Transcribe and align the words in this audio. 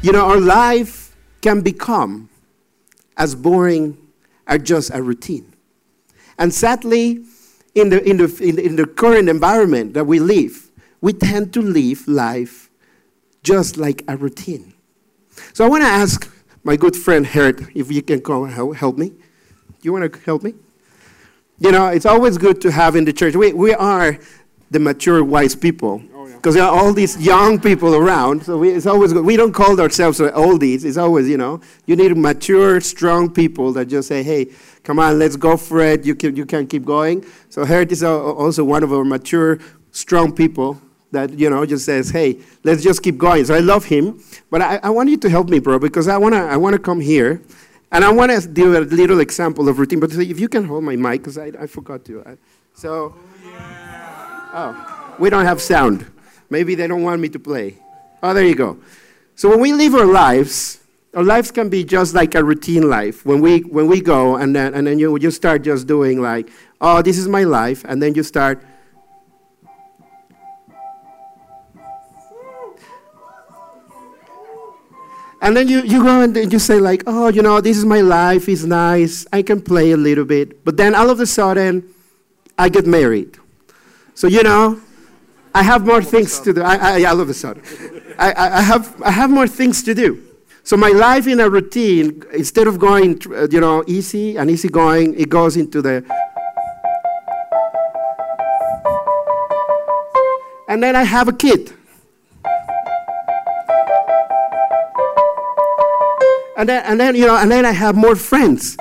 You 0.00 0.12
know, 0.12 0.26
our 0.26 0.40
life 0.40 1.16
can 1.40 1.60
become 1.60 2.28
as 3.16 3.34
boring 3.34 3.98
as 4.46 4.62
just 4.62 4.94
a 4.94 5.02
routine. 5.02 5.52
And 6.38 6.54
sadly, 6.54 7.24
in 7.74 7.90
the, 7.90 8.02
in, 8.08 8.16
the, 8.18 8.38
in, 8.40 8.56
the, 8.56 8.64
in 8.64 8.76
the 8.76 8.86
current 8.86 9.28
environment 9.28 9.94
that 9.94 10.04
we 10.04 10.20
live, 10.20 10.70
we 11.00 11.12
tend 11.12 11.52
to 11.54 11.62
live 11.62 12.06
life 12.06 12.70
just 13.42 13.76
like 13.76 14.04
a 14.06 14.16
routine. 14.16 14.72
So 15.52 15.64
I 15.64 15.68
want 15.68 15.82
to 15.82 15.88
ask 15.88 16.32
my 16.62 16.76
good 16.76 16.94
friend 16.94 17.26
Hert 17.26 17.62
if 17.74 17.90
you 17.90 18.02
can 18.02 18.20
come 18.20 18.48
help, 18.48 18.76
help 18.76 18.98
me. 18.98 19.12
You 19.82 19.92
want 19.92 20.12
to 20.12 20.20
help 20.20 20.42
me? 20.42 20.54
You 21.58 21.72
know, 21.72 21.88
it's 21.88 22.06
always 22.06 22.38
good 22.38 22.60
to 22.60 22.70
have 22.70 22.94
in 22.94 23.04
the 23.04 23.12
church. 23.12 23.34
We, 23.34 23.52
we 23.52 23.74
are 23.74 24.18
the 24.70 24.78
mature, 24.78 25.24
wise 25.24 25.56
people. 25.56 26.02
Because 26.36 26.54
there 26.54 26.64
are 26.64 26.76
all 26.76 26.92
these 26.92 27.16
young 27.18 27.60
people 27.60 27.94
around, 27.94 28.44
so 28.44 28.58
we, 28.58 28.70
it's 28.70 28.86
always 28.86 29.12
good. 29.12 29.24
We 29.24 29.36
don't 29.36 29.52
call 29.52 29.80
ourselves 29.80 30.20
uh, 30.20 30.30
oldies. 30.32 30.84
It's 30.84 30.96
always, 30.96 31.28
you 31.28 31.36
know, 31.36 31.60
you 31.86 31.96
need 31.96 32.16
mature, 32.16 32.80
strong 32.80 33.30
people 33.32 33.72
that 33.72 33.86
just 33.86 34.08
say, 34.08 34.22
hey, 34.22 34.48
come 34.82 34.98
on, 34.98 35.18
let's 35.18 35.36
go 35.36 35.56
for 35.56 35.80
it. 35.80 36.04
You 36.04 36.14
can, 36.14 36.36
you 36.36 36.46
can 36.46 36.66
keep 36.66 36.84
going. 36.84 37.24
So 37.48 37.64
Hert 37.64 37.92
is 37.92 38.02
also 38.02 38.64
one 38.64 38.82
of 38.82 38.92
our 38.92 39.04
mature, 39.04 39.58
strong 39.90 40.34
people 40.34 40.80
that, 41.10 41.30
you 41.38 41.50
know, 41.50 41.64
just 41.66 41.84
says, 41.84 42.10
hey, 42.10 42.38
let's 42.64 42.82
just 42.82 43.02
keep 43.02 43.18
going. 43.18 43.44
So 43.44 43.54
I 43.54 43.60
love 43.60 43.84
him. 43.84 44.22
But 44.50 44.62
I, 44.62 44.80
I 44.82 44.90
want 44.90 45.08
you 45.08 45.16
to 45.16 45.30
help 45.30 45.48
me, 45.48 45.58
bro, 45.58 45.78
because 45.78 46.08
I 46.08 46.18
want 46.18 46.34
to 46.34 46.40
I 46.40 46.56
wanna 46.56 46.78
come 46.78 47.00
here 47.00 47.42
and 47.90 48.04
I 48.04 48.12
want 48.12 48.30
to 48.30 48.46
do 48.46 48.76
a 48.76 48.80
little 48.80 49.20
example 49.20 49.68
of 49.68 49.78
routine. 49.78 50.00
But 50.00 50.12
if 50.12 50.38
you 50.38 50.48
can 50.48 50.64
hold 50.64 50.84
my 50.84 50.96
mic, 50.96 51.22
because 51.22 51.38
I, 51.38 51.46
I 51.58 51.66
forgot 51.66 52.04
to. 52.06 52.20
Uh, 52.20 52.36
so, 52.74 53.14
oh, 54.54 55.14
we 55.18 55.30
don't 55.30 55.44
have 55.44 55.60
sound. 55.60 56.06
Maybe 56.50 56.74
they 56.74 56.86
don't 56.86 57.02
want 57.02 57.20
me 57.20 57.28
to 57.28 57.38
play. 57.38 57.76
Oh, 58.22 58.34
there 58.34 58.44
you 58.44 58.54
go. 58.54 58.78
So 59.36 59.48
when 59.50 59.60
we 59.60 59.72
live 59.72 59.94
our 59.94 60.06
lives, 60.06 60.80
our 61.14 61.22
lives 61.22 61.50
can 61.50 61.68
be 61.68 61.84
just 61.84 62.14
like 62.14 62.34
a 62.34 62.42
routine 62.42 62.88
life. 62.88 63.24
When 63.24 63.40
we 63.40 63.60
when 63.60 63.86
we 63.86 64.00
go 64.00 64.36
and 64.36 64.54
then 64.54 64.74
and 64.74 64.86
then 64.86 64.98
you 64.98 65.16
you 65.18 65.30
start 65.30 65.62
just 65.62 65.86
doing 65.86 66.20
like, 66.20 66.50
oh, 66.80 67.02
this 67.02 67.18
is 67.18 67.28
my 67.28 67.44
life, 67.44 67.84
and 67.84 68.02
then 68.02 68.14
you 68.14 68.22
start. 68.22 68.62
And 75.40 75.56
then 75.56 75.68
you, 75.68 75.82
you 75.82 76.02
go 76.02 76.20
and 76.20 76.52
you 76.52 76.58
say 76.58 76.80
like, 76.80 77.04
oh, 77.06 77.28
you 77.28 77.42
know, 77.42 77.60
this 77.60 77.76
is 77.76 77.84
my 77.84 78.00
life, 78.00 78.48
it's 78.48 78.64
nice, 78.64 79.24
I 79.32 79.42
can 79.42 79.62
play 79.62 79.92
a 79.92 79.96
little 79.96 80.24
bit. 80.24 80.64
But 80.64 80.76
then 80.76 80.96
all 80.96 81.10
of 81.10 81.20
a 81.20 81.26
sudden, 81.26 81.88
I 82.58 82.68
get 82.68 82.86
married. 82.86 83.38
So, 84.14 84.26
you 84.26 84.42
know, 84.42 84.80
I 85.54 85.62
have 85.62 85.84
more 85.86 86.02
things 86.02 86.38
to 86.40 86.52
do. 86.52 86.62
I, 86.62 87.02
I, 87.02 87.12
of 87.12 87.28
a 87.28 87.34
sudden. 87.34 87.62
I, 88.18 88.32
I, 88.58 88.60
have, 88.62 89.02
I 89.02 89.10
have 89.10 89.30
more 89.30 89.48
things 89.48 89.82
to 89.84 89.94
do. 89.94 90.22
So 90.62 90.76
my 90.76 90.90
life 90.90 91.26
in 91.26 91.40
a 91.40 91.48
routine, 91.48 92.22
instead 92.32 92.66
of 92.66 92.78
going, 92.78 93.20
uh, 93.32 93.48
you 93.50 93.60
know, 93.60 93.82
easy 93.86 94.36
and 94.36 94.50
easy 94.50 94.68
going, 94.68 95.18
it 95.18 95.30
goes 95.30 95.56
into 95.56 95.80
the. 95.80 96.04
And 100.68 100.82
then 100.82 100.94
I 100.94 101.04
have 101.04 101.28
a 101.28 101.32
kid. 101.32 101.72
And 106.58 106.68
then, 106.68 106.84
and 106.84 107.00
then, 107.00 107.14
you 107.14 107.24
know, 107.24 107.36
and 107.36 107.50
then 107.50 107.64
I 107.64 107.70
have 107.70 107.96
more 107.96 108.16
friends. 108.16 108.76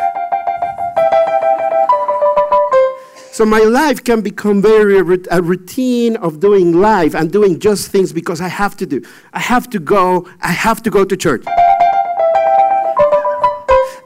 So 3.38 3.46
my 3.46 3.60
life 3.60 4.04
can 4.04 4.22
become 4.22 4.64
very 4.64 4.98
a 4.98 5.42
routine 5.44 6.16
of 6.16 6.40
doing 6.40 6.72
life 6.74 7.14
and 7.14 7.32
doing 7.32 7.60
just 7.60 7.92
things 7.92 8.12
because 8.12 8.42
I 8.42 8.48
have 8.48 8.76
to 8.78 8.88
do. 8.88 9.04
I 9.32 9.40
have 9.40 9.70
to 9.70 9.80
go. 9.80 10.28
I 10.42 10.52
have 10.52 10.82
to 10.82 10.90
go 10.90 11.06
to 11.06 11.16
church. 11.16 11.46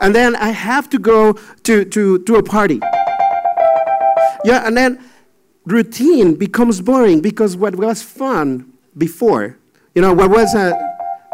And 0.02 0.14
then 0.14 0.36
I 0.36 0.50
have 0.50 0.90
to 0.90 1.00
go 1.00 1.40
to, 1.64 1.86
to, 1.86 2.20
to 2.20 2.36
a 2.36 2.44
party. 2.44 2.82
Yeah, 4.44 4.68
and 4.68 4.76
then 4.76 5.02
routine 5.66 6.36
becomes 6.36 6.82
boring 6.82 7.22
because 7.22 7.56
what 7.56 7.78
was 7.78 8.02
fun 8.04 8.74
before, 8.98 9.58
you 9.96 10.02
know, 10.02 10.12
what 10.12 10.30
was 10.30 10.54
a, 10.56 10.78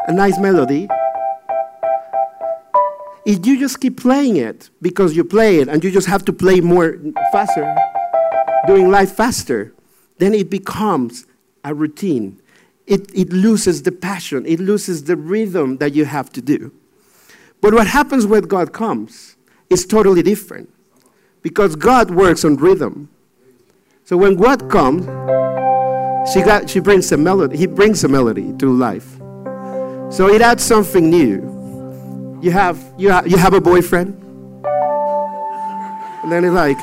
a 0.08 0.14
nice 0.14 0.38
melody, 0.38 0.88
if 3.28 3.46
you 3.46 3.60
just 3.60 3.82
keep 3.82 4.00
playing 4.00 4.38
it 4.38 4.70
because 4.82 5.14
you 5.14 5.26
play 5.26 5.60
it 5.60 5.68
and 5.68 5.84
you 5.84 5.92
just 5.92 6.08
have 6.08 6.24
to 6.24 6.32
play 6.32 6.62
more 6.62 6.98
faster, 7.34 7.76
doing 8.66 8.90
life 8.90 9.12
faster, 9.12 9.74
then 10.18 10.34
it 10.34 10.50
becomes 10.50 11.28
a 11.66 11.74
routine. 11.74 12.42
It, 12.86 13.14
it 13.14 13.34
loses 13.34 13.84
the 13.84 13.92
passion, 13.92 14.46
it 14.46 14.62
loses 14.62 15.04
the 15.04 15.18
rhythm 15.18 15.76
that 15.80 15.94
you 15.94 16.06
have 16.06 16.32
to 16.32 16.42
do. 16.42 16.72
But 17.60 17.74
what 17.74 17.88
happens 17.88 18.26
when 18.26 18.44
God 18.44 18.72
comes 18.72 19.36
is 19.70 19.86
totally 19.86 20.24
different 20.24 20.74
because 21.42 21.76
God 21.76 22.12
works 22.12 22.46
on 22.46 22.56
rhythm. 22.56 23.10
So 24.06 24.16
when 24.16 24.38
God 24.38 24.70
comes, 24.70 25.04
she, 26.32 26.42
got, 26.44 26.70
she 26.70 26.80
brings 26.80 27.12
a 27.12 27.18
melody, 27.18 27.58
he 27.58 27.68
brings 27.68 28.06
a 28.06 28.08
melody 28.08 28.54
to 28.54 28.72
life. 28.72 29.18
So 30.14 30.30
it 30.30 30.42
adds 30.42 30.64
something 30.64 31.10
new 31.10 31.57
you 32.42 32.52
have 32.52 32.94
you 32.98 33.10
have, 33.10 33.28
you 33.28 33.38
have 33.38 33.54
a 33.54 33.62
boyfriend? 33.62 34.14
And 36.24 36.32
then 36.32 36.46
it's 36.46 36.54
like 36.54 36.78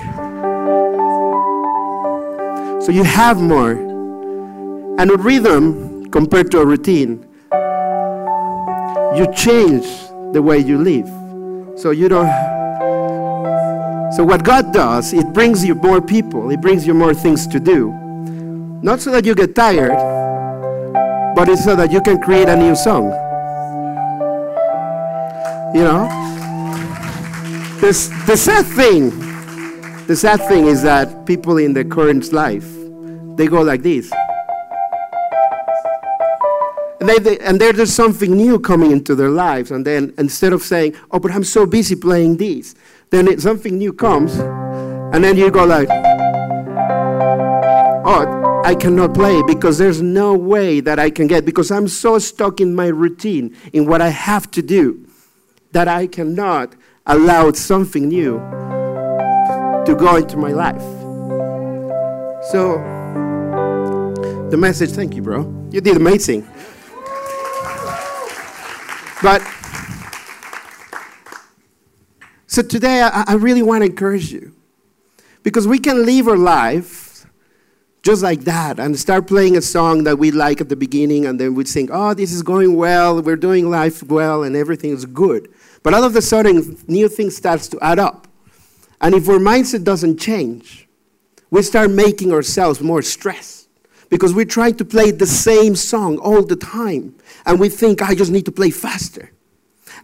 so 2.82 2.92
you 2.92 3.04
have 3.04 3.40
more. 3.40 3.72
And 4.98 5.10
a 5.10 5.16
rhythm 5.16 6.10
compared 6.10 6.50
to 6.52 6.60
a 6.60 6.66
routine 6.66 7.26
you 9.16 9.32
change 9.34 9.86
the 10.32 10.42
way 10.42 10.58
you 10.58 10.78
live. 10.78 11.08
So 11.78 11.90
you 11.90 12.08
don't 12.08 12.26
so 14.14 14.24
what 14.24 14.44
god 14.44 14.72
does 14.72 15.12
it 15.12 15.32
brings 15.32 15.64
you 15.64 15.74
more 15.76 16.00
people. 16.00 16.50
It 16.50 16.60
brings 16.60 16.86
you 16.86 16.94
more 16.94 17.14
things 17.14 17.46
to 17.48 17.60
do. 17.60 17.92
Not 18.82 19.00
so 19.00 19.10
that 19.12 19.24
you 19.24 19.34
get 19.34 19.54
tired 19.54 19.94
but 21.34 21.48
it's 21.48 21.64
so 21.64 21.74
that 21.74 21.90
you 21.90 22.00
can 22.00 22.20
create 22.20 22.48
a 22.48 22.56
new 22.56 22.76
song 22.76 23.23
you 25.74 25.82
know? 25.82 26.06
This, 27.80 28.06
the 28.26 28.36
sad 28.36 28.64
thing, 28.64 29.10
the 30.06 30.14
sad 30.14 30.38
thing 30.48 30.68
is 30.68 30.82
that 30.82 31.26
people 31.26 31.58
in 31.58 31.72
the 31.74 31.84
current 31.84 32.32
life, 32.32 32.66
they 33.36 33.48
go 33.48 33.60
like 33.60 33.82
this. 33.82 34.12
And, 37.00 37.08
they, 37.08 37.18
they, 37.18 37.38
and 37.40 37.60
there's 37.60 37.92
something 37.92 38.32
new 38.32 38.60
coming 38.60 38.92
into 38.92 39.16
their 39.16 39.30
lives. 39.30 39.72
And 39.72 39.84
then 39.84 40.14
instead 40.16 40.52
of 40.52 40.62
saying, 40.62 40.94
oh, 41.10 41.18
but 41.18 41.32
I'm 41.32 41.44
so 41.44 41.66
busy 41.66 41.96
playing 41.96 42.36
this, 42.36 42.76
then 43.10 43.26
it, 43.26 43.42
something 43.42 43.76
new 43.76 43.92
comes. 43.92 44.36
And 44.36 45.24
then 45.24 45.36
you 45.36 45.50
go 45.50 45.64
like, 45.64 45.88
oh, 48.06 48.62
I 48.64 48.76
cannot 48.76 49.12
play 49.12 49.42
because 49.42 49.76
there's 49.76 50.00
no 50.00 50.34
way 50.34 50.78
that 50.80 51.00
I 51.00 51.10
can 51.10 51.26
get, 51.26 51.44
because 51.44 51.72
I'm 51.72 51.88
so 51.88 52.20
stuck 52.20 52.60
in 52.60 52.76
my 52.76 52.86
routine, 52.86 53.56
in 53.72 53.86
what 53.86 54.00
I 54.00 54.08
have 54.08 54.50
to 54.52 54.62
do 54.62 55.04
that 55.74 55.88
I 55.88 56.06
cannot 56.06 56.76
allow 57.04 57.50
something 57.50 58.08
new 58.08 58.38
to 59.84 59.96
go 59.98 60.16
into 60.16 60.36
my 60.36 60.52
life. 60.52 60.80
So, 62.50 62.78
the 64.50 64.56
message, 64.56 64.90
thank 64.90 65.16
you, 65.16 65.22
bro. 65.22 65.40
You 65.72 65.80
did 65.80 65.96
amazing. 65.96 66.42
But, 69.20 69.42
so 72.46 72.62
today 72.62 73.02
I, 73.02 73.24
I 73.26 73.34
really 73.34 73.62
want 73.62 73.82
to 73.82 73.86
encourage 73.86 74.32
you 74.32 74.54
because 75.42 75.66
we 75.66 75.80
can 75.80 76.06
live 76.06 76.28
our 76.28 76.36
life 76.36 77.03
just 78.04 78.22
like 78.22 78.42
that 78.42 78.78
and 78.78 78.98
start 78.98 79.26
playing 79.26 79.56
a 79.56 79.62
song 79.62 80.04
that 80.04 80.18
we 80.18 80.30
like 80.30 80.60
at 80.60 80.68
the 80.68 80.76
beginning 80.76 81.24
and 81.24 81.40
then 81.40 81.54
we 81.54 81.64
think, 81.64 81.88
oh, 81.90 82.12
this 82.12 82.32
is 82.32 82.42
going 82.42 82.76
well, 82.76 83.20
we're 83.22 83.34
doing 83.34 83.70
life 83.70 84.02
well, 84.02 84.42
and 84.44 84.54
everything 84.54 84.90
is 84.90 85.06
good. 85.06 85.50
But 85.82 85.94
all 85.94 86.04
of 86.04 86.14
a 86.14 86.20
sudden, 86.20 86.76
new 86.86 87.08
things 87.08 87.34
starts 87.34 87.66
to 87.68 87.78
add 87.80 87.98
up. 87.98 88.28
And 89.00 89.14
if 89.14 89.26
our 89.28 89.38
mindset 89.38 89.84
doesn't 89.84 90.18
change, 90.18 90.86
we 91.50 91.62
start 91.62 91.90
making 91.90 92.30
ourselves 92.30 92.80
more 92.82 93.00
stressed 93.00 93.68
because 94.10 94.34
we're 94.34 94.44
trying 94.44 94.76
to 94.76 94.84
play 94.84 95.10
the 95.10 95.26
same 95.26 95.74
song 95.74 96.18
all 96.18 96.42
the 96.42 96.56
time. 96.56 97.14
And 97.46 97.58
we 97.58 97.70
think, 97.70 98.02
I 98.02 98.14
just 98.14 98.30
need 98.30 98.44
to 98.44 98.52
play 98.52 98.70
faster. 98.70 99.30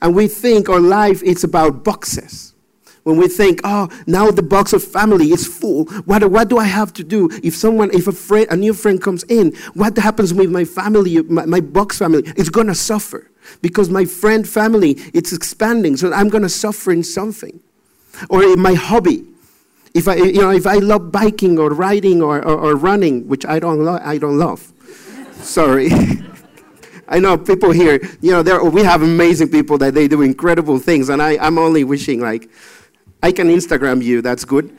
And 0.00 0.14
we 0.14 0.26
think 0.26 0.70
our 0.70 0.80
life 0.80 1.22
is 1.22 1.44
about 1.44 1.84
boxes. 1.84 2.49
When 3.02 3.16
we 3.16 3.28
think, 3.28 3.60
oh, 3.64 3.88
now 4.06 4.30
the 4.30 4.42
box 4.42 4.72
of 4.72 4.84
family 4.84 5.32
is 5.32 5.46
full. 5.46 5.86
What, 6.04 6.24
what 6.30 6.48
do 6.48 6.58
I 6.58 6.66
have 6.66 6.92
to 6.94 7.04
do? 7.04 7.30
If 7.42 7.56
someone, 7.56 7.90
if 7.92 8.06
a 8.06 8.12
friend, 8.12 8.46
a 8.50 8.56
new 8.56 8.74
friend 8.74 9.00
comes 9.00 9.24
in, 9.24 9.54
what 9.74 9.96
happens 9.96 10.34
with 10.34 10.50
my 10.50 10.64
family, 10.64 11.22
my, 11.22 11.46
my 11.46 11.60
box 11.60 11.98
family? 11.98 12.22
It's 12.36 12.50
gonna 12.50 12.74
suffer 12.74 13.30
because 13.62 13.90
my 13.90 14.04
friend 14.04 14.48
family 14.48 14.92
it's 15.14 15.32
expanding 15.32 15.96
so 15.96 16.12
i'm 16.12 16.30
to 16.30 16.48
suffer 16.48 16.92
in 16.92 17.02
something 17.02 17.60
or 18.28 18.42
in 18.42 18.60
my 18.60 18.74
hobby 18.74 19.24
if 19.94 20.08
i 20.08 20.14
you 20.14 20.40
know 20.40 20.50
if 20.50 20.66
i 20.66 20.76
love 20.76 21.10
biking 21.10 21.58
or 21.58 21.70
riding 21.70 22.22
or, 22.22 22.38
or, 22.44 22.58
or 22.58 22.76
running 22.76 23.26
which 23.28 23.44
i 23.46 23.58
don't 23.58 23.84
lo- 23.84 24.00
i 24.02 24.18
don't 24.18 24.38
love 24.38 24.72
sorry 25.42 25.90
I 27.12 27.18
know 27.18 27.36
people 27.36 27.72
here, 27.72 27.98
you 28.20 28.30
know, 28.30 28.62
we 28.66 28.84
have 28.84 29.02
amazing 29.02 29.48
people 29.48 29.76
that 29.78 29.94
they 29.94 30.06
do 30.06 30.22
incredible 30.22 30.78
things, 30.78 31.08
and 31.08 31.20
I, 31.20 31.44
I'm 31.44 31.58
only 31.58 31.82
wishing, 31.82 32.20
like, 32.20 32.48
I 33.22 33.32
can 33.32 33.48
Instagram 33.48 34.02
you, 34.02 34.22
that's 34.22 34.44
good. 34.44 34.74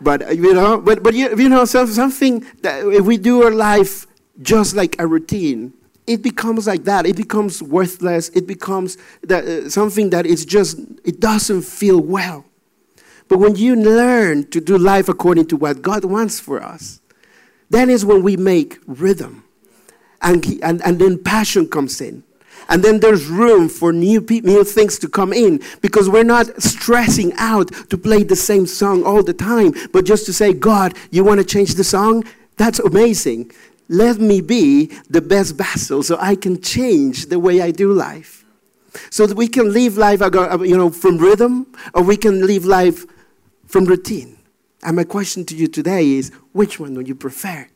But, 0.00 0.22
uh, 0.22 0.30
you 0.30 0.52
know, 0.54 0.80
but, 0.80 1.02
but 1.02 1.14
you, 1.14 1.36
you 1.36 1.48
know, 1.48 1.64
so, 1.64 1.86
something 1.86 2.44
that 2.62 2.86
if 2.86 3.04
we 3.04 3.16
do 3.16 3.42
our 3.42 3.50
life 3.50 4.06
just 4.42 4.74
like 4.74 4.96
a 4.98 5.06
routine, 5.06 5.72
it 6.06 6.22
becomes 6.22 6.66
like 6.66 6.84
that. 6.84 7.06
It 7.06 7.16
becomes 7.16 7.62
worthless. 7.62 8.28
It 8.30 8.46
becomes 8.46 8.98
that, 9.22 9.44
uh, 9.44 9.70
something 9.70 10.10
that 10.10 10.26
is 10.26 10.44
just, 10.44 10.78
it 11.04 11.20
doesn't 11.20 11.62
feel 11.62 12.00
well. 12.00 12.44
But 13.28 13.38
when 13.38 13.56
you 13.56 13.76
learn 13.76 14.50
to 14.50 14.60
do 14.60 14.76
life 14.76 15.08
according 15.08 15.46
to 15.46 15.56
what 15.56 15.80
God 15.80 16.04
wants 16.04 16.40
for 16.40 16.62
us, 16.62 17.00
then 17.70 17.88
is 17.88 18.04
when 18.04 18.22
we 18.22 18.36
make 18.36 18.78
rhythm. 18.86 19.44
And, 20.20 20.44
and, 20.62 20.82
and 20.84 20.98
then 20.98 21.22
passion 21.22 21.68
comes 21.68 22.00
in. 22.00 22.23
And 22.68 22.82
then 22.82 23.00
there's 23.00 23.26
room 23.26 23.68
for 23.68 23.92
new, 23.92 24.20
pe- 24.20 24.40
new 24.40 24.64
things 24.64 24.98
to 25.00 25.08
come 25.08 25.32
in 25.32 25.60
because 25.80 26.08
we're 26.08 26.24
not 26.24 26.62
stressing 26.62 27.32
out 27.36 27.72
to 27.90 27.98
play 27.98 28.22
the 28.22 28.36
same 28.36 28.66
song 28.66 29.04
all 29.04 29.22
the 29.22 29.34
time, 29.34 29.72
but 29.92 30.04
just 30.04 30.26
to 30.26 30.32
say, 30.32 30.52
God, 30.52 30.94
you 31.10 31.24
want 31.24 31.40
to 31.40 31.46
change 31.46 31.74
the 31.74 31.84
song? 31.84 32.24
That's 32.56 32.78
amazing. 32.78 33.50
Let 33.88 34.18
me 34.18 34.40
be 34.40 34.86
the 35.10 35.20
best 35.20 35.56
vessel 35.56 36.02
so 36.02 36.16
I 36.18 36.36
can 36.36 36.60
change 36.60 37.26
the 37.26 37.38
way 37.38 37.60
I 37.60 37.70
do 37.70 37.92
life. 37.92 38.44
So 39.10 39.26
that 39.26 39.36
we 39.36 39.48
can 39.48 39.72
live 39.72 39.98
life 39.98 40.22
uh, 40.22 40.62
you 40.62 40.76
know, 40.76 40.90
from 40.90 41.18
rhythm 41.18 41.66
or 41.94 42.02
we 42.02 42.16
can 42.16 42.46
live 42.46 42.64
life 42.64 43.04
from 43.66 43.84
routine. 43.84 44.38
And 44.82 44.96
my 44.96 45.04
question 45.04 45.44
to 45.46 45.56
you 45.56 45.66
today 45.66 46.12
is 46.12 46.30
which 46.52 46.78
one 46.78 46.94
do 46.94 47.00
you 47.00 47.14
prefer? 47.14 47.68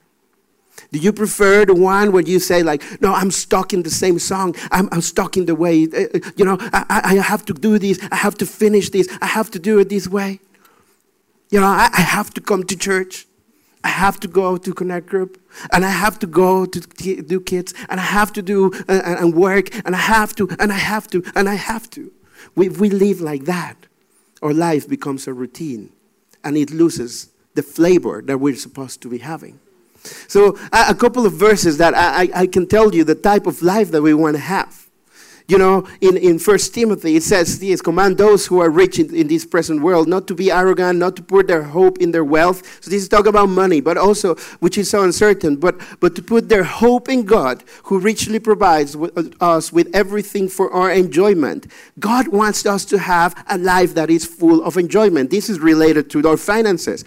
Do 0.92 0.98
you 0.98 1.12
prefer 1.12 1.64
the 1.64 1.74
one 1.74 2.12
where 2.12 2.22
you 2.22 2.38
say, 2.38 2.62
like, 2.62 2.82
no, 3.00 3.12
I'm 3.12 3.30
stuck 3.30 3.72
in 3.72 3.82
the 3.82 3.90
same 3.90 4.18
song. 4.18 4.54
I'm, 4.70 4.88
I'm 4.92 5.00
stuck 5.00 5.36
in 5.36 5.46
the 5.46 5.54
way, 5.54 5.84
uh, 5.84 6.16
uh, 6.16 6.30
you 6.36 6.44
know, 6.44 6.56
I, 6.72 7.00
I 7.04 7.14
have 7.16 7.44
to 7.46 7.54
do 7.54 7.78
this. 7.78 7.98
I 8.10 8.16
have 8.16 8.36
to 8.38 8.46
finish 8.46 8.90
this. 8.90 9.08
I 9.20 9.26
have 9.26 9.50
to 9.52 9.58
do 9.58 9.78
it 9.78 9.88
this 9.88 10.08
way. 10.08 10.40
You 11.50 11.60
know, 11.60 11.66
I, 11.66 11.88
I 11.92 12.00
have 12.00 12.32
to 12.34 12.40
come 12.40 12.64
to 12.64 12.76
church. 12.76 13.26
I 13.84 13.88
have 13.88 14.18
to 14.20 14.28
go 14.28 14.56
to 14.56 14.74
Connect 14.74 15.06
Group. 15.06 15.40
And 15.72 15.84
I 15.84 15.90
have 15.90 16.18
to 16.20 16.26
go 16.26 16.66
to 16.66 16.80
do 17.22 17.40
kids. 17.40 17.74
And 17.88 18.00
I 18.00 18.04
have 18.04 18.32
to 18.34 18.42
do 18.42 18.72
uh, 18.88 19.00
and 19.04 19.34
work. 19.34 19.74
And 19.84 19.94
I 19.94 19.98
have 19.98 20.34
to, 20.36 20.48
and 20.58 20.72
I 20.72 20.76
have 20.76 21.08
to, 21.08 21.22
and 21.34 21.48
I 21.48 21.54
have 21.54 21.88
to. 21.90 22.12
We, 22.54 22.68
we 22.68 22.90
live 22.90 23.20
like 23.20 23.44
that, 23.44 23.76
our 24.42 24.52
life 24.52 24.88
becomes 24.88 25.26
a 25.26 25.32
routine. 25.32 25.90
And 26.44 26.56
it 26.56 26.70
loses 26.70 27.30
the 27.54 27.62
flavor 27.62 28.22
that 28.22 28.38
we're 28.38 28.56
supposed 28.56 29.00
to 29.02 29.08
be 29.08 29.18
having. 29.18 29.58
So, 30.28 30.58
a 30.72 30.94
couple 30.94 31.26
of 31.26 31.32
verses 31.32 31.78
that 31.78 31.94
I, 31.94 32.30
I 32.34 32.46
can 32.46 32.66
tell 32.66 32.94
you 32.94 33.04
the 33.04 33.14
type 33.14 33.46
of 33.46 33.62
life 33.62 33.90
that 33.90 34.02
we 34.02 34.14
want 34.14 34.36
to 34.36 34.42
have. 34.42 34.88
You 35.48 35.56
know, 35.56 35.88
in, 36.02 36.18
in 36.18 36.38
1 36.38 36.58
Timothy, 36.58 37.16
it 37.16 37.22
says 37.22 37.58
this 37.58 37.80
command 37.80 38.18
those 38.18 38.46
who 38.46 38.60
are 38.60 38.68
rich 38.68 38.98
in, 38.98 39.14
in, 39.14 39.28
this 39.28 39.46
present 39.46 39.80
world 39.80 40.06
not 40.06 40.26
to 40.28 40.34
be 40.34 40.50
arrogant, 40.50 40.98
not 40.98 41.16
to 41.16 41.22
put 41.22 41.46
their 41.46 41.62
hope 41.62 41.96
in 41.98 42.10
their 42.10 42.24
wealth. 42.24 42.84
So, 42.84 42.90
this 42.90 43.02
is 43.02 43.08
talk 43.08 43.26
about 43.26 43.48
money, 43.48 43.80
but 43.80 43.96
also, 43.96 44.34
which 44.60 44.76
is 44.76 44.90
so 44.90 45.02
uncertain, 45.02 45.56
but, 45.56 45.80
but 46.00 46.14
to 46.16 46.22
put 46.22 46.50
their 46.50 46.64
hope 46.64 47.08
in 47.08 47.24
God, 47.24 47.64
who 47.84 47.98
richly 47.98 48.38
provides 48.38 48.94
uh, 48.94 49.08
us 49.40 49.72
with 49.72 49.88
everything 49.94 50.48
for 50.48 50.70
our 50.70 50.92
enjoyment. 50.92 51.66
God 51.98 52.28
wants 52.28 52.66
us 52.66 52.84
to 52.84 52.98
have 52.98 53.34
a 53.48 53.56
life 53.56 53.94
that 53.94 54.10
is 54.10 54.26
full 54.26 54.62
of 54.62 54.76
enjoyment. 54.76 55.30
This 55.30 55.48
is 55.48 55.60
related 55.60 56.10
to 56.10 56.28
our 56.28 56.36
finances. 56.36 57.06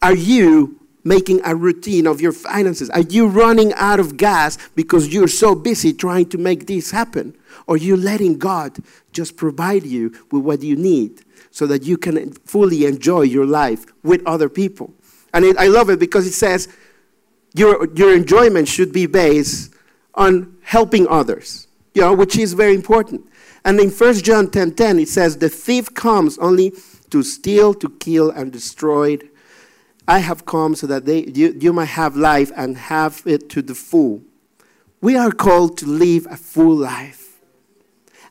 Are 0.00 0.14
you 0.14 0.81
making 1.04 1.40
a 1.44 1.54
routine 1.54 2.06
of 2.06 2.20
your 2.20 2.32
finances? 2.32 2.90
Are 2.90 3.00
you 3.00 3.26
running 3.26 3.72
out 3.74 4.00
of 4.00 4.16
gas 4.16 4.58
because 4.74 5.12
you're 5.12 5.28
so 5.28 5.54
busy 5.54 5.92
trying 5.92 6.28
to 6.30 6.38
make 6.38 6.66
this 6.66 6.90
happen? 6.90 7.36
Or 7.66 7.74
are 7.74 7.78
you 7.78 7.96
letting 7.96 8.38
God 8.38 8.78
just 9.12 9.36
provide 9.36 9.84
you 9.84 10.10
with 10.30 10.42
what 10.42 10.62
you 10.62 10.76
need 10.76 11.22
so 11.50 11.66
that 11.66 11.82
you 11.82 11.96
can 11.96 12.32
fully 12.32 12.86
enjoy 12.86 13.22
your 13.22 13.46
life 13.46 13.84
with 14.02 14.22
other 14.26 14.48
people? 14.48 14.92
And 15.34 15.44
it, 15.44 15.56
I 15.56 15.66
love 15.66 15.90
it 15.90 15.98
because 15.98 16.26
it 16.26 16.32
says 16.32 16.68
your, 17.54 17.88
your 17.94 18.14
enjoyment 18.14 18.68
should 18.68 18.92
be 18.92 19.06
based 19.06 19.74
on 20.14 20.56
helping 20.62 21.08
others, 21.08 21.66
you 21.94 22.02
know, 22.02 22.14
which 22.14 22.36
is 22.36 22.52
very 22.52 22.74
important. 22.74 23.26
And 23.64 23.78
in 23.78 23.90
1 23.90 24.14
John 24.14 24.48
10:10 24.48 24.76
10, 24.76 24.98
it 24.98 25.08
says, 25.08 25.38
The 25.38 25.48
thief 25.48 25.92
comes 25.94 26.38
only 26.38 26.72
to 27.10 27.22
steal, 27.22 27.74
to 27.74 27.90
kill, 28.00 28.30
and 28.30 28.52
destroy 28.52 29.18
I 30.06 30.18
have 30.18 30.44
come 30.46 30.74
so 30.74 30.86
that 30.88 31.04
they, 31.04 31.24
you, 31.24 31.56
you 31.58 31.72
might 31.72 31.86
have 31.86 32.16
life 32.16 32.50
and 32.56 32.76
have 32.76 33.22
it 33.24 33.48
to 33.50 33.62
the 33.62 33.74
full. 33.74 34.22
We 35.00 35.16
are 35.16 35.30
called 35.30 35.78
to 35.78 35.86
live 35.86 36.26
a 36.30 36.36
full 36.36 36.76
life. 36.76 37.22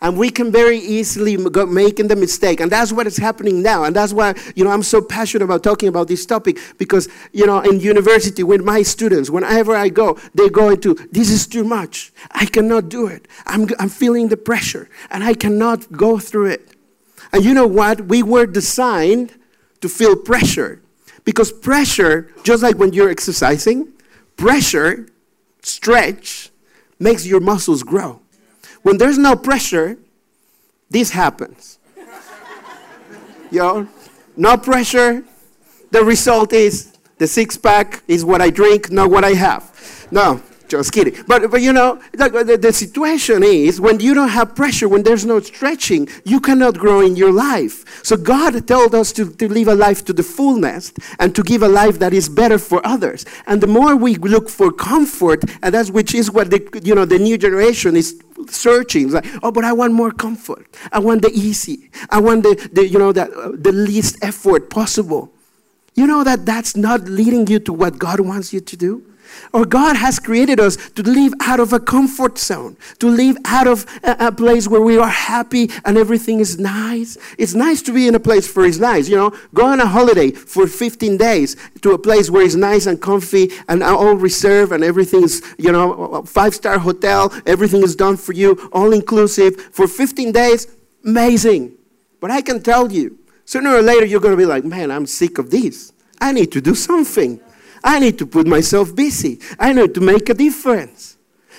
And 0.04 0.18
we 0.18 0.32
can 0.32 0.52
very 0.52 0.80
easily 0.80 1.38
making 1.38 2.08
the 2.08 2.16
mistake. 2.16 2.60
And 2.60 2.72
that's 2.72 2.92
what 2.92 3.06
is 3.06 3.18
happening 3.18 3.62
now. 3.62 3.84
And 3.84 3.96
that's 3.96 4.14
why, 4.14 4.34
you 4.56 4.64
know, 4.64 4.72
I'm 4.72 4.82
so 4.82 5.00
passionate 5.00 5.46
about 5.46 5.62
talking 5.62 5.88
about 5.90 6.08
this 6.08 6.26
topic 6.26 6.58
because, 6.80 7.08
you 7.34 7.46
know, 7.46 7.60
in 7.60 7.80
university 7.80 8.42
with 8.42 8.64
my 8.64 8.82
students, 8.82 9.30
whenever 9.30 9.76
I 9.76 9.90
go, 9.90 10.18
they 10.34 10.50
go 10.50 10.72
into, 10.72 10.96
this 11.12 11.30
is 11.30 11.46
too 11.46 11.64
much. 11.64 12.12
I 12.32 12.48
cannot 12.48 12.90
do 12.90 13.06
it. 13.06 13.28
I'm, 13.46 13.68
I'm 13.78 13.90
feeling 13.90 14.30
the 14.30 14.38
pressure 14.38 14.90
and 15.12 15.24
I 15.24 15.36
cannot 15.36 15.92
go 15.92 16.18
through 16.18 16.48
it. 16.48 16.72
And 17.32 17.46
you 17.46 17.54
know 17.54 17.68
what? 17.68 18.08
We 18.08 18.24
were 18.24 18.48
designed 18.48 19.38
to 19.82 19.88
feel 19.88 20.16
pressure 20.16 20.82
because 21.24 21.52
pressure, 21.52 22.32
just 22.44 22.64
like 22.64 22.78
when 22.78 22.94
you're 22.94 23.10
exercising, 23.10 23.88
pressure, 24.38 25.08
stretch, 25.62 26.50
makes 27.00 27.26
your 27.26 27.40
muscles 27.40 27.84
grow. 27.84 28.22
When 28.82 28.98
there's 28.98 29.18
no 29.18 29.36
pressure, 29.36 29.98
this 30.90 31.12
happens. 31.12 31.80
know, 33.52 33.88
no 34.36 34.58
pressure, 34.58 35.24
the 35.92 36.04
result 36.04 36.54
is 36.54 36.98
the 37.18 37.28
six 37.28 37.58
pack 37.58 38.02
is 38.08 38.26
what 38.26 38.42
I 38.42 38.50
drink, 38.50 38.92
not 38.92 39.10
what 39.10 39.24
I 39.24 39.34
have. 39.34 40.08
No, 40.10 40.42
just 40.72 40.92
kidding. 40.92 41.16
But, 41.28 41.52
but 41.52 41.62
you 41.62 41.74
know, 41.74 42.02
the, 42.14 42.58
the 42.60 42.74
situation 42.74 43.44
is 43.44 43.80
when 43.80 44.00
you 44.00 44.14
don't 44.14 44.30
have 44.30 44.56
pressure, 44.56 44.88
when 44.88 45.04
there's 45.04 45.26
no 45.26 45.40
stretching, 45.40 46.08
you 46.24 46.40
cannot 46.40 46.78
grow 46.78 47.02
in 47.02 47.16
your 47.16 47.32
life. 47.32 48.04
So 48.04 48.18
God 48.18 48.68
told 48.68 48.96
us 48.96 49.12
to, 49.14 49.32
to 49.34 49.48
live 49.48 49.68
a 49.68 49.76
life 49.76 50.04
to 50.06 50.14
the 50.14 50.24
fullness 50.24 50.94
and 51.20 51.36
to 51.36 51.44
give 51.44 51.62
a 51.62 51.68
life 51.68 52.00
that 52.00 52.14
is 52.14 52.30
better 52.30 52.58
for 52.58 52.86
others. 52.86 53.26
And 53.48 53.62
the 53.62 53.68
more 53.68 53.96
we 53.96 54.16
look 54.16 54.50
for 54.50 54.72
comfort, 54.72 55.44
and 55.62 55.74
that's 55.74 55.92
which 55.92 56.16
is 56.16 56.32
what 56.32 56.50
the, 56.50 56.82
you 56.84 56.96
know, 56.96 57.06
the 57.06 57.20
new 57.20 57.38
generation 57.38 57.96
is 57.96 58.22
searching 58.50 59.12
like 59.12 59.24
oh 59.44 59.52
but 59.52 59.64
i 59.64 59.72
want 59.72 59.94
more 59.94 60.10
comfort 60.10 60.66
i 60.92 60.98
want 60.98 61.22
the 61.22 61.30
easy 61.32 61.92
i 62.10 62.20
want 62.20 62.42
the, 62.42 62.70
the 62.74 62.88
you 62.88 62.98
know 62.98 63.12
the, 63.12 63.24
uh, 63.32 63.52
the 63.54 63.72
least 63.72 64.18
effort 64.24 64.68
possible 64.68 65.32
you 65.94 66.08
know 66.08 66.24
that 66.24 66.44
that's 66.44 66.76
not 66.76 67.02
leading 67.02 67.46
you 67.46 67.60
to 67.60 67.72
what 67.72 68.00
god 68.00 68.20
wants 68.20 68.52
you 68.52 68.60
to 68.60 68.76
do 68.76 69.04
or 69.54 69.66
God 69.66 69.96
has 69.96 70.20
created 70.20 70.60
us 70.60 70.78
to 70.92 71.04
live 71.04 71.34
out 71.42 71.60
of 71.60 71.74
a 71.74 71.80
comfort 71.80 72.38
zone, 72.38 72.78
to 73.00 73.10
live 73.10 73.38
out 73.46 73.68
of 73.68 73.86
a, 74.04 74.28
a, 74.28 74.32
place 74.32 74.68
where 74.68 74.82
we 74.82 74.98
are 74.98 75.08
happy 75.08 75.70
and 75.86 75.98
everything 75.98 76.40
is 76.40 76.58
nice. 76.58 77.18
It's 77.38 77.54
nice 77.54 77.82
to 77.84 77.94
be 77.94 78.08
in 78.08 78.16
a 78.16 78.20
place 78.20 78.54
where 78.56 78.66
it's 78.66 78.80
nice. 78.80 79.10
You 79.10 79.18
know, 79.18 79.38
go 79.54 79.66
on 79.66 79.80
a 79.80 79.86
holiday 79.86 80.32
for 80.32 80.68
15 80.68 81.18
days 81.18 81.56
to 81.82 81.92
a 81.92 81.98
place 81.98 82.30
where 82.30 82.44
it's 82.44 82.56
nice 82.56 82.86
and 82.86 83.02
comfy 83.02 83.52
and 83.68 83.84
all 83.84 84.16
reserved 84.16 84.72
and 84.72 84.84
everything 84.84 85.24
is, 85.24 85.42
you 85.58 85.72
know, 85.72 86.24
five 86.24 86.56
star 86.56 86.80
hotel, 86.80 87.34
everything 87.46 87.84
is 87.84 87.96
done 87.96 88.18
for 88.18 88.34
you, 88.34 88.70
all 88.72 88.94
inclusive 88.94 89.56
for 89.72 89.88
15 89.88 90.32
days. 90.32 90.68
Amazing. 91.04 91.78
But 92.20 92.32
I 92.32 92.42
can 92.42 92.62
tell 92.62 92.92
you, 92.92 93.18
sooner 93.46 93.76
or 93.76 93.82
later, 93.82 94.06
you're 94.06 94.22
going 94.22 94.34
to 94.34 94.38
be 94.38 94.46
like, 94.46 94.64
man, 94.64 94.92
I'm 94.92 95.06
sick 95.06 95.38
of 95.38 95.50
this. 95.50 95.92
I 96.22 96.32
need 96.32 96.52
to 96.54 96.62
do 96.62 96.76
something. 96.76 97.42
I 97.84 98.00
need 98.00 98.18
to 98.20 98.26
put 98.26 98.48
myself 98.48 98.96
busy. 98.96 99.40
I 99.60 99.74
need 99.74 99.94
to 99.96 100.02
make 100.02 100.30
a 100.30 100.34
difference. 100.34 101.18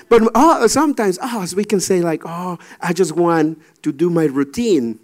But 0.09 0.23
oh, 0.35 0.67
sometimes 0.67 1.19
oh, 1.23 1.47
we 1.57 1.65
can 1.65 1.81
say, 1.81 2.01
like, 2.01 2.23
oh, 2.25 2.59
I 2.81 2.93
just 2.93 3.13
want 3.13 3.61
to 3.83 3.93
do 3.93 4.11
my 4.11 4.25
routine 4.25 4.99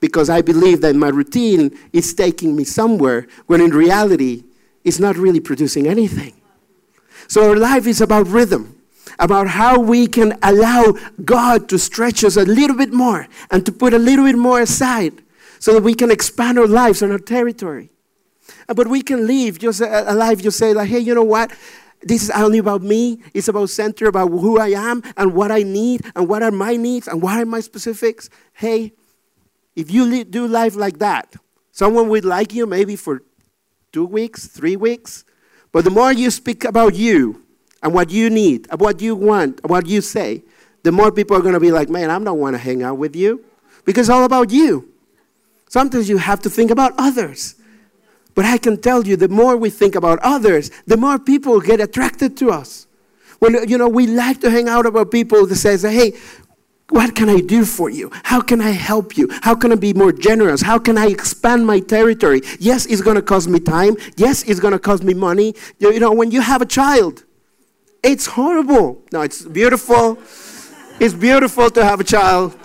because 0.00 0.28
I 0.28 0.42
believe 0.42 0.82
that 0.82 0.94
my 0.94 1.08
routine 1.08 1.76
is 1.92 2.12
taking 2.12 2.54
me 2.54 2.64
somewhere, 2.64 3.26
when 3.46 3.62
in 3.62 3.70
reality, 3.70 4.44
it's 4.84 4.98
not 4.98 5.16
really 5.16 5.40
producing 5.40 5.86
anything. 5.86 6.34
So 7.26 7.48
our 7.48 7.56
life 7.56 7.86
is 7.86 8.02
about 8.02 8.26
rhythm, 8.26 8.78
about 9.18 9.48
how 9.48 9.80
we 9.80 10.06
can 10.06 10.36
allow 10.42 10.92
God 11.24 11.70
to 11.70 11.78
stretch 11.78 12.22
us 12.22 12.36
a 12.36 12.44
little 12.44 12.76
bit 12.76 12.92
more 12.92 13.26
and 13.50 13.64
to 13.64 13.72
put 13.72 13.94
a 13.94 13.98
little 13.98 14.26
bit 14.26 14.36
more 14.36 14.60
aside 14.60 15.22
so 15.58 15.72
that 15.72 15.82
we 15.82 15.94
can 15.94 16.10
expand 16.10 16.58
our 16.58 16.66
lives 16.66 17.00
and 17.00 17.10
our 17.10 17.18
territory. 17.18 17.90
Uh, 18.68 18.74
but 18.74 18.88
we 18.88 19.02
can 19.02 19.26
live 19.26 19.58
just 19.58 19.80
a, 19.80 20.12
life, 20.14 20.42
just 20.42 20.58
say, 20.58 20.72
like, 20.72 20.88
hey, 20.88 20.98
you 20.98 21.14
know 21.14 21.22
what? 21.22 21.52
This 22.02 22.24
is 22.24 22.30
only 22.30 22.58
about 22.58 22.82
me. 22.82 23.20
It's 23.32 23.48
about 23.48 23.70
center, 23.70 24.06
about 24.06 24.28
who 24.28 24.58
I 24.58 24.68
am 24.68 25.02
and 25.16 25.34
what 25.34 25.50
I 25.50 25.62
need 25.62 26.02
and 26.14 26.28
what 26.28 26.42
are 26.42 26.50
my 26.50 26.76
needs 26.76 27.08
and 27.08 27.22
what 27.22 27.38
are 27.38 27.46
my 27.46 27.60
specifics. 27.60 28.28
Hey, 28.52 28.92
if 29.74 29.90
you 29.90 30.24
do 30.24 30.46
life 30.46 30.76
like 30.76 30.98
that, 30.98 31.34
someone 31.72 32.08
would 32.10 32.24
like 32.24 32.52
you 32.52 32.66
maybe 32.66 32.96
for 32.96 33.22
two 33.92 34.04
weeks, 34.04 34.46
three 34.46 34.76
weeks. 34.76 35.24
But 35.72 35.84
the 35.84 35.90
more 35.90 36.12
you 36.12 36.30
speak 36.30 36.64
about 36.64 36.94
you 36.94 37.42
and 37.82 37.94
what 37.94 38.10
you 38.10 38.30
need, 38.30 38.68
what 38.78 39.00
you 39.00 39.16
want, 39.16 39.64
what 39.68 39.86
you 39.86 40.00
say, 40.00 40.44
the 40.82 40.92
more 40.92 41.10
people 41.10 41.36
are 41.36 41.40
going 41.40 41.54
to 41.54 41.60
be 41.60 41.72
like, 41.72 41.88
man, 41.88 42.10
I 42.10 42.18
don't 42.18 42.38
want 42.38 42.54
to 42.54 42.58
hang 42.58 42.82
out 42.82 42.98
with 42.98 43.16
you 43.16 43.44
because 43.84 44.08
it's 44.08 44.14
all 44.14 44.24
about 44.24 44.52
you. 44.52 44.92
Sometimes 45.68 46.08
you 46.08 46.18
have 46.18 46.40
to 46.40 46.50
think 46.50 46.70
about 46.70 46.92
others. 46.98 47.56
But 48.34 48.44
I 48.44 48.58
can 48.58 48.80
tell 48.80 49.06
you, 49.06 49.16
the 49.16 49.28
more 49.28 49.56
we 49.56 49.70
think 49.70 49.94
about 49.94 50.18
others, 50.20 50.70
the 50.86 50.96
more 50.96 51.18
people 51.18 51.60
get 51.60 51.80
attracted 51.80 52.36
to 52.38 52.50
us. 52.50 52.86
When, 53.38 53.68
you 53.68 53.78
know, 53.78 53.88
we 53.88 54.06
like 54.06 54.40
to 54.40 54.50
hang 54.50 54.68
out 54.68 54.86
about 54.86 55.10
people 55.10 55.46
that 55.46 55.56
says, 55.56 55.82
hey, 55.82 56.14
what 56.90 57.14
can 57.14 57.28
I 57.28 57.40
do 57.40 57.64
for 57.64 57.88
you? 57.90 58.10
How 58.24 58.40
can 58.40 58.60
I 58.60 58.70
help 58.70 59.16
you? 59.16 59.28
How 59.42 59.54
can 59.54 59.72
I 59.72 59.76
be 59.76 59.94
more 59.94 60.12
generous? 60.12 60.60
How 60.62 60.78
can 60.78 60.98
I 60.98 61.06
expand 61.06 61.66
my 61.66 61.80
territory? 61.80 62.42
Yes, 62.58 62.86
it's 62.86 63.00
going 63.00 63.16
to 63.16 63.22
cost 63.22 63.48
me 63.48 63.60
time. 63.60 63.96
Yes, 64.16 64.42
it's 64.42 64.60
going 64.60 64.72
to 64.72 64.78
cost 64.78 65.02
me 65.02 65.14
money. 65.14 65.54
You 65.78 65.98
know, 65.98 66.12
when 66.12 66.30
you 66.30 66.40
have 66.40 66.60
a 66.60 66.66
child, 66.66 67.24
it's 68.02 68.26
horrible. 68.26 69.02
No, 69.12 69.22
it's 69.22 69.42
beautiful. 69.42 70.18
It's 71.00 71.14
beautiful 71.14 71.70
to 71.70 71.84
have 71.84 72.00
a 72.00 72.04
child. 72.04 72.56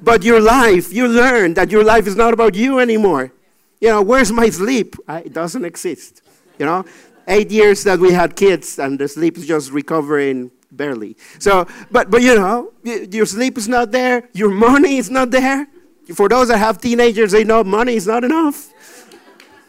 But 0.00 0.22
your 0.22 0.40
life, 0.40 0.92
you 0.92 1.06
learn 1.08 1.54
that 1.54 1.70
your 1.70 1.84
life 1.84 2.06
is 2.06 2.16
not 2.16 2.32
about 2.32 2.54
you 2.54 2.78
anymore. 2.78 3.32
You 3.80 3.88
know, 3.88 4.02
where's 4.02 4.32
my 4.32 4.50
sleep? 4.50 4.96
it 5.08 5.32
doesn't 5.32 5.64
exist. 5.64 6.22
You 6.58 6.66
know, 6.66 6.84
eight 7.28 7.50
years 7.50 7.84
that 7.84 7.98
we 7.98 8.12
had 8.12 8.34
kids 8.34 8.78
and 8.78 8.98
the 8.98 9.06
sleep 9.06 9.36
is 9.38 9.46
just 9.46 9.70
recovering 9.70 10.50
barely. 10.72 11.16
So, 11.38 11.66
but, 11.90 12.10
but 12.10 12.22
you 12.22 12.34
know, 12.34 12.72
your 12.82 13.26
sleep 13.26 13.56
is 13.58 13.68
not 13.68 13.90
there, 13.90 14.28
your 14.32 14.50
money 14.50 14.96
is 14.96 15.10
not 15.10 15.30
there. 15.30 15.66
For 16.14 16.28
those 16.28 16.48
that 16.48 16.58
have 16.58 16.80
teenagers, 16.80 17.32
they 17.32 17.44
know 17.44 17.62
money 17.62 17.94
is 17.94 18.06
not 18.06 18.24
enough. 18.24 18.72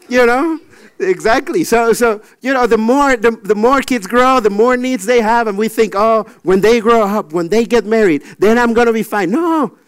You 0.08 0.26
know? 0.26 0.58
Exactly. 1.00 1.64
So, 1.64 1.92
so 1.92 2.20
you 2.40 2.52
know, 2.52 2.66
the 2.66 2.76
more 2.76 3.16
the, 3.16 3.30
the 3.30 3.54
more 3.54 3.80
kids 3.80 4.06
grow, 4.06 4.40
the 4.40 4.50
more 4.50 4.76
needs 4.76 5.06
they 5.06 5.20
have, 5.20 5.46
and 5.46 5.56
we 5.56 5.68
think, 5.68 5.94
oh, 5.96 6.24
when 6.42 6.60
they 6.60 6.80
grow 6.80 7.02
up, 7.02 7.32
when 7.32 7.48
they 7.48 7.64
get 7.64 7.86
married, 7.86 8.22
then 8.38 8.58
I'm 8.58 8.74
gonna 8.74 8.92
be 8.92 9.02
fine. 9.02 9.30
No, 9.30 9.78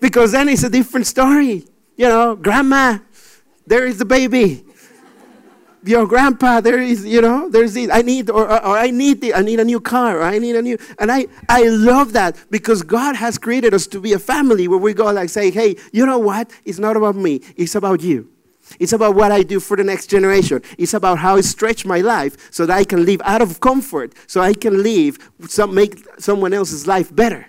because 0.00 0.32
then 0.32 0.48
it's 0.48 0.64
a 0.64 0.70
different 0.70 1.06
story. 1.06 1.64
You 1.96 2.08
know, 2.08 2.34
grandma, 2.34 2.98
there 3.68 3.86
is 3.86 3.98
the 3.98 4.04
baby. 4.04 4.64
Your 5.84 6.06
grandpa 6.06 6.60
there 6.60 6.80
is 6.80 7.06
you 7.06 7.22
know 7.22 7.48
there's 7.48 7.74
this 7.74 7.88
i 7.90 8.02
need 8.02 8.28
or, 8.30 8.42
or, 8.50 8.66
or, 8.66 8.76
i 8.76 8.90
need 8.90 9.20
the, 9.20 9.32
i 9.32 9.42
need 9.42 9.60
a 9.60 9.64
new 9.64 9.78
car 9.80 10.18
or 10.18 10.22
i 10.24 10.36
need 10.36 10.56
a 10.56 10.60
new 10.60 10.76
and 10.98 11.10
i 11.10 11.26
i 11.48 11.62
love 11.68 12.12
that 12.14 12.36
because 12.50 12.82
god 12.82 13.14
has 13.14 13.38
created 13.38 13.72
us 13.72 13.86
to 13.86 14.00
be 14.00 14.12
a 14.12 14.18
family 14.18 14.66
where 14.66 14.78
we 14.78 14.92
go 14.92 15.10
like 15.12 15.30
say 15.30 15.50
hey 15.50 15.76
you 15.92 16.04
know 16.04 16.18
what? 16.18 16.50
It's 16.64 16.80
not 16.80 16.96
about 16.96 17.14
me. 17.14 17.40
It's 17.56 17.76
about 17.76 18.02
you. 18.02 18.28
It's 18.80 18.92
about 18.92 19.14
what 19.14 19.30
i 19.30 19.42
do 19.42 19.60
for 19.60 19.76
the 19.76 19.84
next 19.84 20.08
generation. 20.08 20.62
It's 20.76 20.94
about 20.94 21.18
how 21.18 21.36
i 21.36 21.42
stretch 21.42 21.86
my 21.86 22.00
life 22.00 22.52
so 22.52 22.66
that 22.66 22.76
i 22.76 22.84
can 22.84 23.06
live 23.06 23.22
out 23.24 23.40
of 23.40 23.60
comfort 23.60 24.14
so 24.26 24.40
i 24.40 24.54
can 24.54 24.82
live 24.82 25.16
some 25.46 25.72
make 25.74 26.04
someone 26.18 26.52
else's 26.52 26.88
life 26.88 27.14
better. 27.14 27.46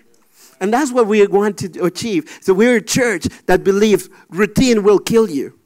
And 0.60 0.72
that's 0.72 0.92
what 0.92 1.08
we 1.08 1.26
want 1.26 1.58
to 1.58 1.84
achieve. 1.84 2.38
So 2.40 2.54
we're 2.54 2.76
a 2.76 2.82
church 2.82 3.26
that 3.46 3.64
believes 3.64 4.08
routine 4.28 4.82
will 4.84 5.00
kill 5.00 5.28
you 5.28 5.59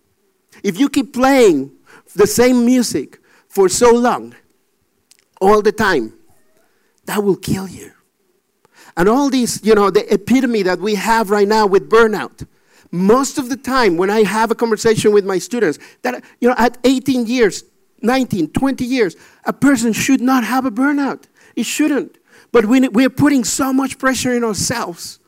if 0.65 0.81
you 0.81 0.89
keep 0.89 1.13
playing 1.13 1.71
the 2.17 2.27
same 2.27 2.65
music 2.65 3.21
for 3.49 3.69
so 3.69 3.93
long, 3.93 4.35
all 5.41 5.63
the 5.63 5.71
time, 5.71 6.15
that 7.05 7.23
will 7.23 7.37
kill 7.37 7.69
you. 7.69 7.93
And 8.97 9.09
all 9.09 9.29
these, 9.29 9.65
you 9.65 9.75
know, 9.75 9.91
the 9.91 10.13
epitome 10.13 10.63
that 10.63 10.81
we 10.81 10.95
have 10.95 11.31
right 11.31 11.47
now 11.47 11.67
with 11.67 11.91
burnout. 11.91 12.47
Most 12.91 13.39
of 13.39 13.49
the 13.49 13.57
time, 13.57 13.97
when 13.97 14.09
I 14.09 14.23
have 14.23 14.51
a 14.51 14.55
conversation 14.55 15.13
with 15.13 15.27
my 15.27 15.39
students, 15.39 15.79
that, 16.03 16.25
you 16.41 16.49
know, 16.49 16.55
at 16.57 16.79
18 16.85 17.27
years, 17.27 17.65
19, 18.01 18.51
20 18.51 18.85
years, 18.85 19.17
a 19.45 19.53
person 19.53 19.93
should 19.93 20.21
not 20.21 20.45
have 20.45 20.65
a 20.65 20.71
burnout. 20.71 21.25
It 21.57 21.67
shouldn't. 21.67 22.19
But 22.53 22.67
we, 22.67 22.89
we're 22.89 23.11
putting 23.11 23.45
so 23.45 23.73
much 23.73 23.99
pressure 23.99 24.33
in 24.33 24.45
ourselves 24.45 25.19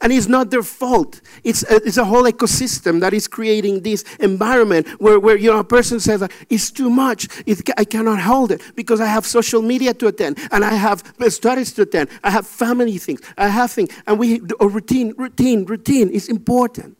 and 0.00 0.12
it's 0.12 0.28
not 0.28 0.50
their 0.50 0.62
fault. 0.62 1.20
It's 1.44 1.62
a, 1.64 1.76
it's 1.76 1.96
a 1.96 2.04
whole 2.04 2.24
ecosystem 2.24 3.00
that 3.00 3.12
is 3.12 3.28
creating 3.28 3.82
this 3.82 4.04
environment 4.20 4.88
where, 5.00 5.18
where 5.18 5.36
you 5.36 5.50
know, 5.50 5.58
a 5.58 5.64
person 5.64 6.00
says, 6.00 6.26
it's 6.48 6.70
too 6.70 6.90
much. 6.90 7.28
It, 7.46 7.68
I 7.76 7.84
cannot 7.84 8.20
hold 8.20 8.52
it 8.52 8.62
because 8.74 9.00
I 9.00 9.06
have 9.06 9.26
social 9.26 9.62
media 9.62 9.94
to 9.94 10.06
attend 10.08 10.38
and 10.52 10.64
I 10.64 10.74
have 10.74 11.02
studies 11.28 11.72
to 11.74 11.82
attend. 11.82 12.08
I 12.22 12.30
have 12.30 12.46
family 12.46 12.98
things. 12.98 13.20
I 13.36 13.48
have 13.48 13.70
things. 13.70 13.90
And 14.06 14.18
we, 14.18 14.40
a 14.60 14.68
routine, 14.68 15.14
routine, 15.16 15.64
routine 15.64 16.08
is 16.10 16.28
important. 16.28 16.96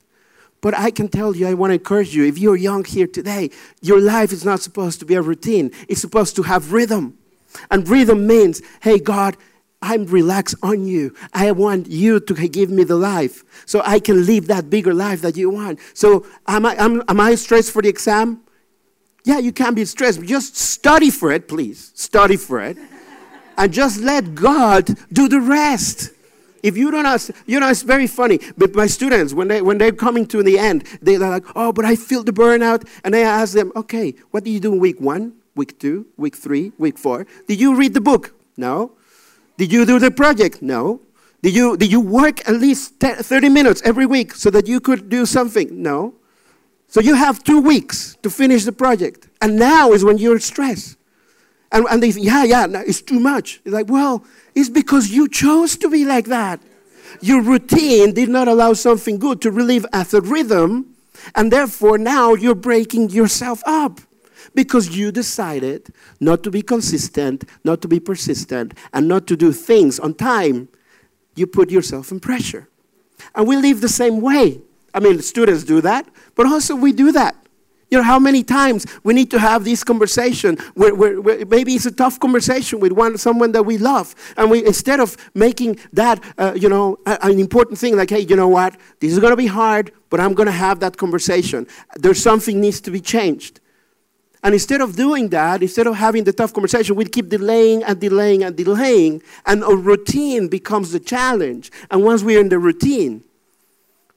But 0.60 0.76
I 0.76 0.90
can 0.90 1.08
tell 1.08 1.34
you, 1.34 1.46
I 1.46 1.54
want 1.54 1.70
to 1.70 1.74
encourage 1.74 2.14
you, 2.14 2.24
if 2.26 2.36
you're 2.36 2.56
young 2.56 2.84
here 2.84 3.06
today, 3.06 3.50
your 3.80 3.98
life 3.98 4.30
is 4.30 4.44
not 4.44 4.60
supposed 4.60 5.00
to 5.00 5.06
be 5.06 5.14
a 5.14 5.22
routine. 5.22 5.70
It's 5.88 6.02
supposed 6.02 6.36
to 6.36 6.42
have 6.42 6.72
rhythm. 6.72 7.16
And 7.70 7.88
rhythm 7.88 8.26
means, 8.26 8.60
hey, 8.82 8.98
God, 8.98 9.36
I'm 9.82 10.04
relaxed 10.06 10.56
on 10.62 10.86
you. 10.86 11.14
I 11.32 11.52
want 11.52 11.88
you 11.88 12.20
to 12.20 12.48
give 12.48 12.70
me 12.70 12.84
the 12.84 12.96
life 12.96 13.44
so 13.66 13.82
I 13.84 13.98
can 13.98 14.26
live 14.26 14.46
that 14.48 14.68
bigger 14.68 14.92
life 14.92 15.22
that 15.22 15.36
you 15.36 15.50
want. 15.50 15.78
So, 15.94 16.26
am 16.46 16.66
I, 16.66 16.74
am, 16.76 17.02
am 17.08 17.18
I 17.18 17.34
stressed 17.34 17.72
for 17.72 17.80
the 17.80 17.88
exam? 17.88 18.42
Yeah, 19.24 19.38
you 19.38 19.52
can 19.52 19.74
be 19.74 19.84
stressed. 19.84 20.22
Just 20.22 20.56
study 20.56 21.10
for 21.10 21.32
it, 21.32 21.48
please. 21.48 21.92
Study 21.94 22.36
for 22.36 22.60
it. 22.60 22.76
and 23.56 23.72
just 23.72 24.00
let 24.00 24.34
God 24.34 24.86
do 25.12 25.28
the 25.28 25.40
rest. 25.40 26.10
If 26.62 26.76
you 26.76 26.90
don't 26.90 27.06
ask, 27.06 27.30
you 27.46 27.60
know, 27.60 27.68
it's 27.68 27.82
very 27.82 28.06
funny. 28.06 28.38
But 28.56 28.74
my 28.74 28.86
students, 28.86 29.32
when, 29.32 29.48
they, 29.48 29.62
when 29.62 29.78
they're 29.78 29.92
coming 29.92 30.26
to 30.26 30.42
the 30.42 30.58
end, 30.58 30.84
they're 31.00 31.18
like, 31.18 31.44
oh, 31.56 31.72
but 31.72 31.84
I 31.84 31.96
feel 31.96 32.22
the 32.22 32.32
burnout. 32.32 32.86
And 33.04 33.14
I 33.16 33.20
ask 33.20 33.54
them, 33.54 33.72
okay, 33.76 34.14
what 34.30 34.44
did 34.44 34.50
you 34.50 34.60
do 34.60 34.72
in 34.74 34.78
week 34.78 35.00
one, 35.00 35.34
week 35.54 35.78
two, 35.78 36.06
week 36.16 36.36
three, 36.36 36.72
week 36.78 36.98
four? 36.98 37.26
Did 37.46 37.60
you 37.60 37.74
read 37.76 37.94
the 37.94 38.00
book? 38.00 38.34
No. 38.56 38.92
Did 39.60 39.74
you 39.74 39.84
do 39.84 39.98
the 39.98 40.10
project? 40.10 40.62
No. 40.62 41.02
Did 41.42 41.54
you, 41.54 41.76
did 41.76 41.92
you 41.92 42.00
work 42.00 42.40
at 42.48 42.54
least 42.54 42.98
30 42.98 43.50
minutes 43.50 43.82
every 43.84 44.06
week 44.06 44.32
so 44.32 44.48
that 44.48 44.66
you 44.66 44.80
could 44.80 45.10
do 45.10 45.26
something? 45.26 45.82
No. 45.82 46.14
So 46.88 47.02
you 47.02 47.12
have 47.12 47.44
two 47.44 47.60
weeks 47.60 48.16
to 48.22 48.30
finish 48.30 48.64
the 48.64 48.72
project. 48.72 49.28
And 49.42 49.58
now 49.58 49.92
is 49.92 50.02
when 50.02 50.16
you're 50.16 50.38
stressed. 50.40 50.96
And, 51.72 51.84
and 51.90 52.02
they 52.02 52.10
say, 52.10 52.22
yeah, 52.22 52.44
yeah, 52.44 52.64
no, 52.64 52.80
it's 52.80 53.02
too 53.02 53.20
much. 53.20 53.60
It's 53.66 53.74
like, 53.74 53.90
well, 53.90 54.24
it's 54.54 54.70
because 54.70 55.10
you 55.10 55.28
chose 55.28 55.76
to 55.76 55.90
be 55.90 56.06
like 56.06 56.24
that. 56.28 56.58
Your 57.20 57.42
routine 57.42 58.14
did 58.14 58.30
not 58.30 58.48
allow 58.48 58.72
something 58.72 59.18
good 59.18 59.42
to 59.42 59.50
relieve 59.50 59.84
as 59.92 60.14
a 60.14 60.22
rhythm. 60.22 60.96
And 61.34 61.52
therefore, 61.52 61.98
now 61.98 62.32
you're 62.32 62.54
breaking 62.54 63.10
yourself 63.10 63.62
up 63.66 64.00
because 64.54 64.96
you 64.96 65.12
decided 65.12 65.92
not 66.18 66.42
to 66.42 66.50
be 66.50 66.62
consistent, 66.62 67.44
not 67.64 67.82
to 67.82 67.88
be 67.88 68.00
persistent, 68.00 68.74
and 68.92 69.08
not 69.08 69.26
to 69.26 69.36
do 69.36 69.52
things 69.52 69.98
on 69.98 70.14
time. 70.14 70.68
You 71.34 71.46
put 71.46 71.70
yourself 71.70 72.10
in 72.10 72.20
pressure. 72.20 72.68
And 73.34 73.46
we 73.46 73.56
live 73.56 73.80
the 73.80 73.88
same 73.88 74.20
way. 74.20 74.60
I 74.92 75.00
mean, 75.00 75.20
students 75.22 75.64
do 75.64 75.80
that, 75.82 76.08
but 76.34 76.46
also 76.46 76.74
we 76.74 76.92
do 76.92 77.12
that. 77.12 77.36
You 77.90 77.98
know, 77.98 78.04
how 78.04 78.20
many 78.20 78.44
times 78.44 78.86
we 79.02 79.14
need 79.14 79.32
to 79.32 79.38
have 79.40 79.64
this 79.64 79.82
conversation 79.82 80.56
where, 80.74 80.94
where, 80.94 81.20
where, 81.20 81.44
maybe 81.46 81.74
it's 81.74 81.86
a 81.86 81.90
tough 81.90 82.20
conversation 82.20 82.78
with 82.78 82.92
one, 82.92 83.18
someone 83.18 83.50
that 83.52 83.64
we 83.64 83.78
love. 83.78 84.14
And 84.36 84.48
we, 84.48 84.64
instead 84.64 85.00
of 85.00 85.16
making 85.34 85.80
that, 85.92 86.22
uh, 86.38 86.52
you 86.56 86.68
know, 86.68 86.98
an 87.04 87.40
important 87.40 87.78
thing 87.78 87.96
like, 87.96 88.10
hey, 88.10 88.20
you 88.20 88.36
know 88.36 88.46
what, 88.46 88.76
this 89.00 89.12
is 89.12 89.18
going 89.18 89.32
to 89.32 89.36
be 89.36 89.48
hard, 89.48 89.90
but 90.08 90.20
I'm 90.20 90.34
going 90.34 90.46
to 90.46 90.52
have 90.52 90.78
that 90.80 90.98
conversation. 90.98 91.66
There's 91.96 92.22
something 92.22 92.60
needs 92.60 92.80
to 92.82 92.92
be 92.92 93.00
changed. 93.00 93.59
And 94.42 94.54
instead 94.54 94.80
of 94.80 94.96
doing 94.96 95.28
that, 95.30 95.62
instead 95.62 95.86
of 95.86 95.96
having 95.96 96.24
the 96.24 96.32
tough 96.32 96.54
conversation, 96.54 96.96
we 96.96 97.04
keep 97.04 97.28
delaying 97.28 97.82
and 97.82 98.00
delaying 98.00 98.42
and 98.42 98.56
delaying, 98.56 99.22
and 99.44 99.62
a 99.62 99.76
routine 99.76 100.48
becomes 100.48 100.92
the 100.92 101.00
challenge. 101.00 101.70
And 101.90 102.02
once 102.02 102.22
we're 102.22 102.40
in 102.40 102.48
the 102.48 102.58
routine, 102.58 103.22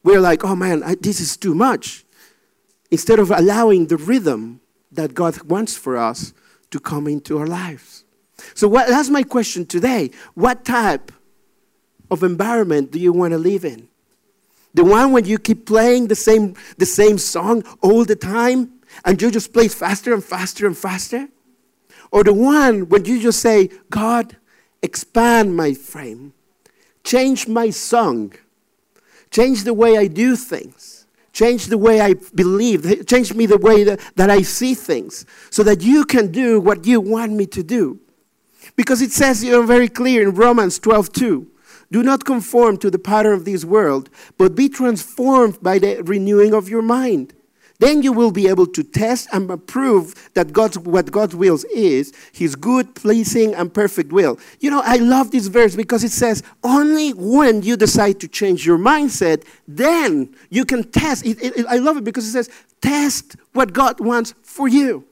we're 0.04 0.22
like, 0.22 0.44
oh 0.44 0.56
man, 0.56 0.84
I, 0.84 0.96
this 0.96 1.20
is 1.20 1.36
too 1.36 1.54
much. 1.54 2.06
Instead 2.90 3.20
of 3.20 3.32
allowing 3.32 3.88
the 3.88 3.98
rhythm 3.98 4.62
that 4.92 5.14
God 5.14 5.42
wants 5.44 5.76
for 5.76 5.98
us 5.98 6.34
to 6.72 6.80
come 6.80 7.08
into 7.08 7.38
our 7.38 7.48
lives. 7.48 8.06
So 8.54 8.68
what, 8.68 8.88
that's 8.88 9.10
my 9.10 9.24
question 9.24 9.66
today. 9.66 10.12
What 10.36 10.64
type 10.64 11.12
of 12.10 12.24
environment 12.24 12.92
do 12.92 13.00
you 13.00 13.12
want 13.12 13.32
to 13.32 13.38
live 13.38 13.66
in? 13.66 13.88
The 14.74 14.84
one 14.84 15.12
when 15.12 15.26
you 15.26 15.38
keep 15.38 15.66
playing 15.66 16.08
the 16.08 16.16
same, 16.16 16.56
the 16.78 16.86
same 16.86 17.18
song 17.18 17.64
all 17.82 18.06
the 18.06 18.16
time? 18.16 18.72
And 19.06 19.22
you 19.22 19.32
just 19.32 19.54
play 19.54 19.68
faster 19.68 20.14
and 20.14 20.24
faster 20.24 20.66
and 20.66 20.78
faster? 20.78 21.28
Or 22.12 22.24
the 22.24 22.34
one 22.34 22.90
when 22.90 23.06
you 23.06 23.20
just 23.20 23.42
say, 23.42 23.70
God, 23.90 24.38
expand 24.82 25.56
my 25.56 25.74
frame, 25.74 26.34
change 27.04 27.48
my 27.48 27.70
song, 27.72 28.34
change 29.32 29.64
the 29.64 29.74
way 29.74 29.98
I 29.98 30.08
do 30.08 30.36
things, 30.36 31.08
change 31.32 31.68
the 31.68 31.78
way 31.78 32.02
I 32.02 32.14
believe, 32.36 33.08
change 33.08 33.34
me 33.34 33.46
the 33.48 33.58
way 33.58 33.84
that, 33.84 34.00
that 34.16 34.30
I 34.30 34.44
see 34.44 34.76
things, 34.76 35.26
so 35.50 35.64
that 35.64 35.82
you 35.82 36.06
can 36.06 36.32
do 36.32 36.60
what 36.60 36.86
you 36.86 37.02
want 37.02 37.32
me 37.32 37.48
to 37.48 37.64
do. 37.64 38.00
Because 38.76 39.02
it 39.02 39.12
says 39.12 39.44
you 39.44 39.52
know, 39.52 39.64
very 39.64 39.90
clear 39.90 40.22
in 40.22 40.36
Romans 40.36 40.80
12 40.80 41.12
2. 41.14 41.48
Do 41.92 42.02
not 42.02 42.26
conform 42.26 42.78
to 42.78 42.90
the 42.90 42.98
pattern 43.00 43.34
of 43.34 43.46
this 43.46 43.66
world, 43.66 44.10
but 44.38 44.56
be 44.56 44.70
transformed 44.70 45.62
by 45.62 45.80
the 45.80 46.02
renewing 46.04 46.54
of 46.54 46.70
your 46.70 46.82
mind 46.82 47.34
then 47.84 48.02
you 48.02 48.14
will 48.14 48.32
be 48.32 48.48
able 48.48 48.66
to 48.68 48.82
test 48.82 49.28
and 49.34 49.52
approve 49.52 50.30
that 50.36 50.54
God's, 50.54 50.80
what 50.80 51.12
God's 51.12 51.36
will 51.36 51.60
is 51.74 52.14
His 52.32 52.56
good, 52.56 52.96
pleasing, 52.96 53.54
and 53.54 53.74
perfect 53.74 54.14
will. 54.14 54.40
You 54.62 54.72
know, 54.72 54.82
I 54.86 54.96
love 54.98 55.32
this 55.32 55.48
verse 55.48 55.76
because 55.76 56.04
it 56.04 56.12
says, 56.12 56.44
only 56.64 57.12
when 57.12 57.62
you 57.62 57.76
decide 57.76 58.22
to 58.22 58.28
change 58.28 58.66
your 58.66 58.78
mindset, 58.78 59.44
then 59.68 60.34
you 60.50 60.64
can 60.64 60.90
test. 60.90 61.26
It, 61.26 61.42
it, 61.44 61.66
I 61.68 61.76
love 61.76 61.98
it 61.98 62.06
because 62.06 62.26
it 62.26 62.32
says, 62.32 62.50
test 62.82 63.36
what 63.52 63.74
God 63.74 64.00
wants 64.00 64.34
for 64.44 64.68
you. 64.68 65.06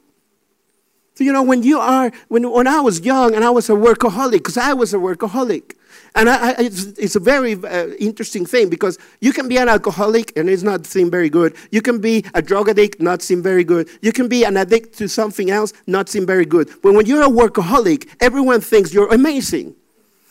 So, 1.15 1.25
you 1.25 1.33
know, 1.33 1.43
when 1.43 1.63
you 1.63 1.77
are, 1.77 2.11
when, 2.29 2.49
when 2.49 2.67
I 2.67 2.79
was 2.79 3.01
young 3.01 3.35
and 3.35 3.43
I 3.43 3.49
was 3.49 3.69
a 3.69 3.73
workaholic, 3.73 4.31
because 4.31 4.57
I 4.57 4.73
was 4.73 4.93
a 4.93 4.97
workaholic, 4.97 5.75
and 6.15 6.29
I, 6.29 6.51
I, 6.51 6.55
it's, 6.59 6.83
it's, 6.97 7.15
a 7.15 7.19
very 7.19 7.53
uh, 7.53 7.87
interesting 7.99 8.45
thing 8.45 8.69
because 8.69 8.97
you 9.19 9.33
can 9.33 9.47
be 9.47 9.57
an 9.57 9.69
alcoholic 9.69 10.35
and 10.37 10.49
it's 10.49 10.63
not 10.63 10.85
seem 10.85 11.09
very 11.09 11.29
good. 11.29 11.55
You 11.71 11.81
can 11.81 11.99
be 11.99 12.25
a 12.33 12.41
drug 12.41 12.69
addict, 12.69 13.01
not 13.01 13.21
seem 13.21 13.41
very 13.41 13.63
good. 13.63 13.89
You 14.01 14.11
can 14.11 14.27
be 14.27 14.43
an 14.43 14.57
addict 14.57 14.97
to 14.97 15.07
something 15.07 15.49
else, 15.49 15.73
not 15.87 16.09
seem 16.09 16.25
very 16.25 16.45
good. 16.45 16.69
But 16.83 16.93
when 16.93 17.05
you're 17.05 17.23
a 17.23 17.29
workaholic, 17.29 18.09
everyone 18.19 18.61
thinks 18.61 18.93
you're 18.93 19.13
amazing 19.13 19.75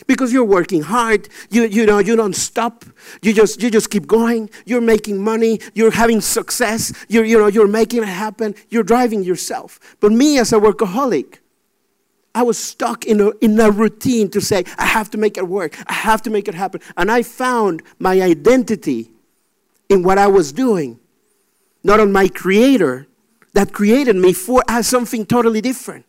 because 0.07 0.33
you're 0.33 0.45
working 0.45 0.83
hard. 0.83 1.29
You, 1.51 1.65
you 1.65 1.87
know, 1.87 1.99
you 1.99 2.17
don't 2.17 2.35
stop. 2.37 2.85
You 3.23 3.33
just, 3.33 3.63
you 3.63 3.71
just 3.71 3.91
keep 3.91 4.07
going. 4.07 4.51
You're 4.65 4.81
making 4.81 5.23
money. 5.23 5.61
You're 5.75 5.91
having 5.91 6.21
success. 6.21 6.93
You're, 7.09 7.25
you 7.25 7.39
know, 7.39 7.47
you're 7.47 7.69
making 7.69 8.03
it 8.03 8.09
happen. 8.09 8.55
You're 8.71 8.83
driving 8.83 9.23
yourself. 9.23 9.79
But 10.01 10.13
me 10.13 10.39
as 10.39 10.53
a 10.53 10.57
workaholic, 10.57 11.40
I 12.35 12.43
was 12.43 12.59
stuck 12.59 13.07
in 13.07 13.21
a, 13.21 13.31
in 13.41 13.59
a 13.59 13.71
routine 13.71 14.31
to 14.31 14.41
say, 14.41 14.65
I 14.79 14.87
have 14.87 15.11
to 15.11 15.19
make 15.19 15.37
it 15.37 15.49
work. 15.49 15.77
I 15.89 15.93
have 15.93 16.23
to 16.23 16.31
make 16.31 16.47
it 16.47 16.55
happen. 16.55 16.81
And 16.97 17.11
I 17.11 17.23
found 17.23 17.83
my 17.99 18.21
identity 18.21 19.11
in 19.89 20.03
what 20.03 20.19
I 20.19 20.29
was 20.29 20.53
doing, 20.53 21.01
not 21.83 21.99
on 21.99 22.13
my 22.13 22.29
creator 22.29 23.09
that 23.55 23.73
created 23.73 24.15
me 24.15 24.33
for 24.33 24.63
as 24.69 24.87
something 24.87 25.27
totally 25.27 25.61
different. 25.61 26.07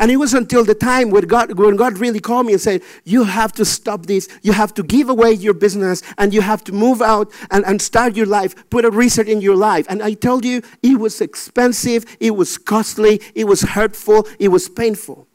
And 0.00 0.10
it 0.10 0.16
was 0.16 0.34
until 0.34 0.64
the 0.64 0.74
time 0.74 1.10
when 1.10 1.24
God, 1.24 1.56
when 1.56 1.76
God 1.76 1.98
really 1.98 2.18
called 2.18 2.46
me 2.46 2.52
and 2.54 2.60
said, 2.60 2.82
You 3.04 3.24
have 3.24 3.52
to 3.52 3.64
stop 3.64 4.06
this. 4.06 4.28
You 4.42 4.52
have 4.52 4.74
to 4.74 4.82
give 4.82 5.08
away 5.08 5.32
your 5.32 5.54
business 5.54 6.02
and 6.18 6.34
you 6.34 6.40
have 6.40 6.64
to 6.64 6.72
move 6.72 7.00
out 7.00 7.30
and, 7.50 7.64
and 7.64 7.80
start 7.80 8.16
your 8.16 8.26
life, 8.26 8.68
put 8.70 8.84
a 8.84 8.90
reset 8.90 9.28
in 9.28 9.40
your 9.40 9.54
life. 9.54 9.86
And 9.88 10.02
I 10.02 10.14
told 10.14 10.44
you, 10.44 10.62
it 10.82 10.98
was 10.98 11.20
expensive, 11.20 12.04
it 12.18 12.32
was 12.32 12.58
costly, 12.58 13.20
it 13.34 13.44
was 13.44 13.62
hurtful, 13.62 14.26
it 14.40 14.48
was 14.48 14.68
painful. 14.68 15.28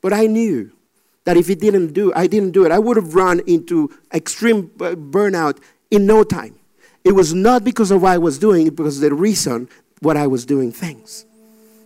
But 0.00 0.12
I 0.12 0.26
knew 0.26 0.70
that 1.24 1.36
if 1.36 1.50
it 1.50 1.60
didn't 1.60 1.92
do, 1.92 2.12
I 2.14 2.26
didn't 2.26 2.52
do 2.52 2.64
it, 2.64 2.72
I 2.72 2.78
would 2.78 2.96
have 2.96 3.14
run 3.14 3.40
into 3.46 3.90
extreme 4.12 4.70
uh, 4.80 4.94
burnout 4.94 5.58
in 5.90 6.06
no 6.06 6.22
time. 6.22 6.54
It 7.04 7.12
was 7.12 7.34
not 7.34 7.64
because 7.64 7.90
of 7.90 8.02
what 8.02 8.12
I 8.12 8.18
was 8.18 8.38
doing, 8.38 8.66
it 8.66 8.78
was 8.78 9.00
the 9.00 9.14
reason 9.14 9.68
what 10.00 10.16
I 10.16 10.26
was 10.26 10.44
doing 10.44 10.72
things 10.72 11.26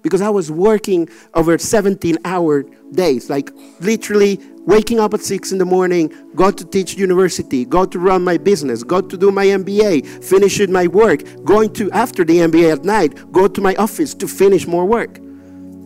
because 0.03 0.21
I 0.21 0.29
was 0.29 0.51
working 0.51 1.09
over 1.35 1.59
17 1.59 2.19
hour 2.25 2.65
days, 2.93 3.31
like 3.31 3.51
literally 3.81 4.41
waking 4.67 5.01
up 5.01 5.15
at 5.15 5.21
6 5.21 5.53
in 5.53 5.59
the 5.59 5.65
morning, 5.65 6.13
go 6.35 6.51
to 6.51 6.65
teach 6.65 6.95
university, 6.95 7.65
go 7.65 7.85
to 7.85 7.99
run 7.99 8.25
my 8.25 8.37
business, 8.37 8.83
go 8.83 9.01
to 9.01 9.17
do 9.17 9.31
my 9.31 9.47
MBA, 9.47 10.07
finish 10.25 10.67
my 10.69 10.87
work, 10.87 11.23
going 11.45 11.73
to, 11.75 11.91
after 11.93 12.25
the 12.25 12.39
MBA 12.39 12.73
at 12.73 12.85
night, 12.85 13.33
go 13.33 13.49
to 13.49 13.61
my 13.61 13.75
office 13.77 14.15
to 14.15 14.29
finish 14.29 14.67
more 14.67 14.87
work. 14.87 15.19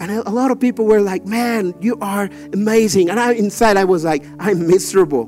And 0.00 0.10
a 0.10 0.30
lot 0.30 0.50
of 0.50 0.58
people 0.58 0.86
were 0.86 1.00
like, 1.00 1.24
man, 1.24 1.72
you 1.80 1.96
are 2.00 2.28
amazing. 2.52 3.10
And 3.10 3.20
I, 3.20 3.32
inside, 3.32 3.76
I 3.76 3.84
was 3.84 4.04
like, 4.04 4.24
I'm 4.38 4.66
miserable. 4.66 5.26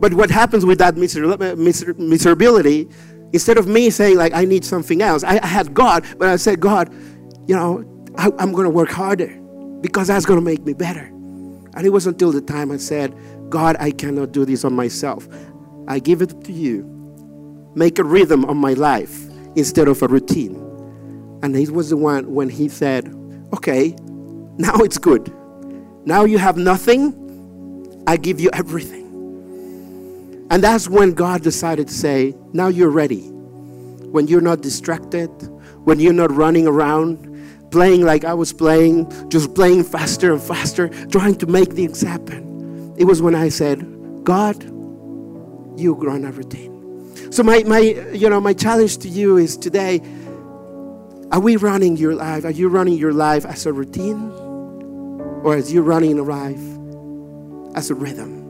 But 0.00 0.14
what 0.14 0.30
happens 0.30 0.66
with 0.66 0.78
that 0.78 0.96
miser- 0.96 1.26
miser- 1.56 1.94
miserability, 1.94 2.92
instead 3.32 3.56
of 3.56 3.66
me 3.66 3.88
saying, 3.90 4.16
like, 4.16 4.34
I 4.34 4.44
need 4.44 4.64
something 4.64 5.00
else, 5.00 5.24
I, 5.24 5.40
I 5.42 5.46
had 5.46 5.72
God, 5.72 6.04
but 6.18 6.28
I 6.28 6.36
said, 6.36 6.60
God, 6.60 6.92
you 7.48 7.56
know, 7.56 7.84
I, 8.18 8.30
I'm 8.38 8.52
going 8.52 8.64
to 8.64 8.70
work 8.70 8.90
harder 8.90 9.28
because 9.80 10.08
that's 10.08 10.26
going 10.26 10.38
to 10.38 10.44
make 10.44 10.62
me 10.64 10.74
better. 10.74 11.06
And 11.76 11.84
it 11.84 11.90
was 11.90 12.06
until 12.06 12.30
the 12.30 12.40
time 12.40 12.70
I 12.70 12.76
said, 12.76 13.14
God, 13.48 13.76
I 13.80 13.90
cannot 13.90 14.32
do 14.32 14.44
this 14.44 14.64
on 14.64 14.74
myself. 14.74 15.26
I 15.88 15.98
give 15.98 16.22
it 16.22 16.44
to 16.44 16.52
you. 16.52 16.90
Make 17.74 17.98
a 17.98 18.04
rhythm 18.04 18.44
of 18.44 18.56
my 18.56 18.74
life 18.74 19.26
instead 19.56 19.88
of 19.88 20.02
a 20.02 20.08
routine. 20.08 20.63
And 21.44 21.54
he 21.54 21.68
was 21.68 21.90
the 21.90 21.96
one 21.98 22.34
when 22.34 22.48
he 22.48 22.70
said, 22.70 23.14
Okay, 23.52 23.94
now 24.56 24.76
it's 24.76 24.96
good. 24.96 25.30
Now 26.06 26.24
you 26.24 26.38
have 26.38 26.56
nothing, 26.56 28.02
I 28.06 28.16
give 28.16 28.40
you 28.40 28.48
everything. 28.54 30.46
And 30.50 30.64
that's 30.64 30.88
when 30.88 31.12
God 31.12 31.42
decided 31.42 31.88
to 31.88 31.92
say, 31.92 32.34
Now 32.54 32.68
you're 32.68 32.88
ready. 32.88 33.28
When 33.28 34.26
you're 34.26 34.40
not 34.40 34.62
distracted, 34.62 35.28
when 35.84 36.00
you're 36.00 36.14
not 36.14 36.32
running 36.32 36.66
around, 36.66 37.70
playing 37.70 38.06
like 38.06 38.24
I 38.24 38.32
was 38.32 38.54
playing, 38.54 39.12
just 39.28 39.54
playing 39.54 39.84
faster 39.84 40.32
and 40.32 40.42
faster, 40.42 40.88
trying 41.08 41.34
to 41.36 41.46
make 41.46 41.74
things 41.74 42.00
happen. 42.00 42.94
It 42.96 43.04
was 43.04 43.20
when 43.20 43.34
I 43.34 43.50
said, 43.50 43.80
God, 44.24 44.64
you 45.78 45.92
run 45.92 46.24
everything. 46.24 46.74
So 47.30 47.42
my, 47.42 47.62
my 47.64 47.80
you 47.80 48.30
know 48.30 48.40
my 48.40 48.54
challenge 48.54 48.98
to 48.98 49.08
you 49.08 49.36
is 49.36 49.56
today, 49.56 50.00
are 51.34 51.40
we 51.40 51.56
running 51.56 51.96
your 51.96 52.14
life? 52.14 52.44
Are 52.44 52.52
you 52.52 52.68
running 52.68 52.94
your 52.94 53.12
life 53.12 53.44
as 53.44 53.66
a 53.66 53.72
routine? 53.72 54.30
Or 55.42 55.56
as 55.56 55.72
you 55.72 55.82
running 55.82 56.16
a 56.20 56.22
life 56.22 56.62
as 57.76 57.90
a 57.90 57.94
rhythm? 57.96 58.44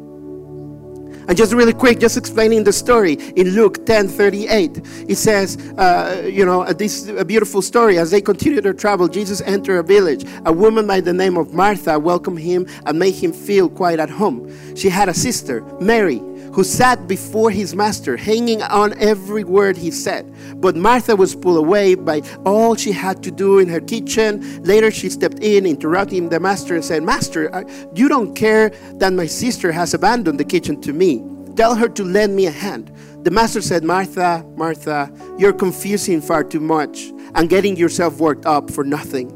And 1.26 1.34
just 1.34 1.54
really 1.54 1.72
quick, 1.72 1.98
just 1.98 2.18
explaining 2.18 2.64
the 2.64 2.74
story 2.74 3.14
in 3.36 3.52
Luke 3.52 3.86
10 3.86 4.08
38, 4.08 4.82
it 5.08 5.16
says, 5.16 5.56
uh, 5.78 6.28
you 6.30 6.44
know, 6.44 6.70
this 6.74 7.08
a 7.08 7.24
beautiful 7.24 7.62
story. 7.62 7.96
As 7.96 8.10
they 8.10 8.20
continued 8.20 8.64
their 8.64 8.74
travel, 8.74 9.08
Jesus 9.08 9.40
entered 9.40 9.78
a 9.78 9.82
village. 9.82 10.26
A 10.44 10.52
woman 10.52 10.86
by 10.86 11.00
the 11.00 11.14
name 11.14 11.38
of 11.38 11.54
Martha 11.54 11.98
welcomed 11.98 12.40
him 12.40 12.66
and 12.84 12.98
made 12.98 13.14
him 13.14 13.32
feel 13.32 13.70
quite 13.70 13.98
at 13.98 14.10
home. 14.10 14.76
She 14.76 14.90
had 14.90 15.08
a 15.08 15.14
sister, 15.14 15.62
Mary, 15.80 16.20
who 16.54 16.62
sat 16.62 17.08
before 17.08 17.50
his 17.50 17.74
master, 17.74 18.16
hanging 18.16 18.62
on 18.62 18.96
every 18.98 19.42
word 19.42 19.76
he 19.76 19.90
said. 19.90 20.32
But 20.60 20.76
Martha 20.76 21.16
was 21.16 21.34
pulled 21.34 21.58
away 21.58 21.96
by 21.96 22.22
all 22.46 22.76
she 22.76 22.92
had 22.92 23.24
to 23.24 23.32
do 23.32 23.58
in 23.58 23.68
her 23.68 23.80
kitchen. 23.80 24.62
Later, 24.62 24.92
she 24.92 25.10
stepped 25.10 25.40
in, 25.40 25.66
interrupting 25.66 26.28
the 26.28 26.38
master, 26.38 26.76
and 26.76 26.84
said, 26.84 27.02
Master, 27.02 27.64
you 27.96 28.08
don't 28.08 28.34
care 28.34 28.70
that 28.94 29.12
my 29.12 29.26
sister 29.26 29.72
has 29.72 29.94
abandoned 29.94 30.38
the 30.38 30.44
kitchen 30.44 30.80
to 30.82 30.92
me. 30.92 31.24
Tell 31.56 31.74
her 31.74 31.88
to 31.88 32.04
lend 32.04 32.36
me 32.36 32.46
a 32.46 32.52
hand. 32.52 32.92
The 33.24 33.32
master 33.32 33.60
said, 33.60 33.82
Martha, 33.82 34.44
Martha, 34.56 35.10
you're 35.36 35.52
confusing 35.52 36.20
far 36.20 36.44
too 36.44 36.60
much 36.60 37.10
and 37.34 37.48
getting 37.48 37.76
yourself 37.76 38.18
worked 38.18 38.46
up 38.46 38.70
for 38.70 38.84
nothing. 38.84 39.28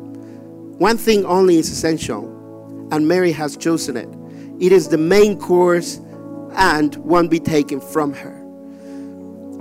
One 0.78 0.96
thing 0.96 1.24
only 1.24 1.56
is 1.56 1.68
essential, 1.68 2.26
and 2.92 3.08
Mary 3.08 3.32
has 3.32 3.56
chosen 3.56 3.96
it. 3.96 4.08
It 4.60 4.70
is 4.70 4.88
the 4.88 4.98
main 4.98 5.38
course 5.38 6.00
and 6.54 6.94
won't 6.96 7.30
be 7.30 7.40
taken 7.40 7.80
from 7.80 8.12
her. 8.14 8.38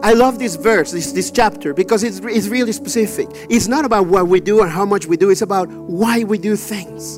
I 0.04 0.14
love 0.14 0.38
this 0.38 0.56
verse, 0.56 0.92
this, 0.92 1.12
this 1.12 1.32
chapter, 1.32 1.74
because 1.74 2.04
it's, 2.04 2.20
it's 2.20 2.48
really 2.48 2.72
specific. 2.72 3.28
It's 3.50 3.68
not 3.68 3.84
about 3.84 4.06
what 4.06 4.28
we 4.28 4.40
do 4.40 4.62
and 4.62 4.72
how 4.72 4.86
much 4.86 5.08
we 5.08 5.18
do, 5.18 5.32
it's 5.32 5.42
about 5.42 5.70
why 5.70 6.24
we 6.24 6.38
do 6.38 6.56
things 6.56 7.18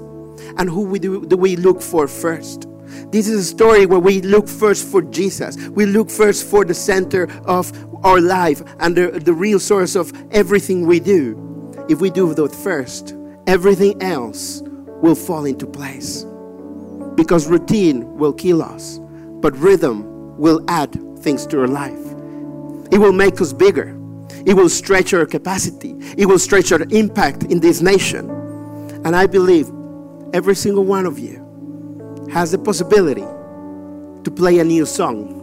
and 0.57 0.69
who 0.69 0.83
we 0.83 0.97
do, 0.97 1.25
do 1.25 1.35
we 1.35 1.57
look 1.57 1.81
for 1.81 2.07
first. 2.07 2.67
This 3.11 3.27
is 3.27 3.39
a 3.39 3.43
story 3.43 3.85
where 3.85 3.99
we 3.99 4.21
look 4.21 4.47
first 4.47 4.87
for 4.87 5.01
Jesus. 5.01 5.57
We 5.69 5.85
look 5.85 6.09
first 6.09 6.49
for 6.49 6.63
the 6.63 6.73
center 6.73 7.29
of 7.45 7.71
our 8.05 8.21
life 8.21 8.61
and 8.79 8.95
the, 8.95 9.11
the 9.11 9.33
real 9.33 9.59
source 9.59 9.95
of 9.95 10.13
everything 10.31 10.85
we 10.85 10.99
do. 10.99 11.85
If 11.89 11.99
we 11.99 12.09
do 12.09 12.33
that 12.33 12.55
first, 12.55 13.15
everything 13.45 14.01
else 14.01 14.61
will 15.01 15.15
fall 15.15 15.45
into 15.45 15.65
place. 15.65 16.25
Because 17.15 17.47
routine 17.47 18.17
will 18.17 18.33
kill 18.33 18.61
us 18.61 18.99
but 19.41 19.55
rhythm 19.57 20.37
will 20.37 20.63
add 20.67 20.93
things 21.19 21.45
to 21.47 21.61
our 21.61 21.67
life. 21.67 21.99
It 22.91 22.97
will 22.97 23.13
make 23.13 23.39
us 23.41 23.53
bigger. 23.53 23.95
It 24.45 24.53
will 24.53 24.69
stretch 24.69 25.13
our 25.13 25.25
capacity. 25.25 25.95
It 26.17 26.25
will 26.25 26.39
stretch 26.39 26.71
our 26.71 26.81
impact 26.89 27.43
in 27.43 27.59
this 27.59 27.81
nation. 27.81 28.29
And 29.05 29.15
I 29.15 29.27
believe 29.27 29.69
every 30.33 30.55
single 30.55 30.83
one 30.85 31.05
of 31.05 31.19
you 31.19 32.27
has 32.31 32.51
the 32.51 32.57
possibility 32.57 33.25
to 34.23 34.31
play 34.31 34.59
a 34.59 34.63
new 34.63 34.85
song. 34.85 35.35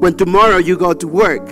When 0.00 0.16
tomorrow 0.16 0.58
you 0.58 0.76
go 0.76 0.92
to 0.92 1.08
work, 1.08 1.48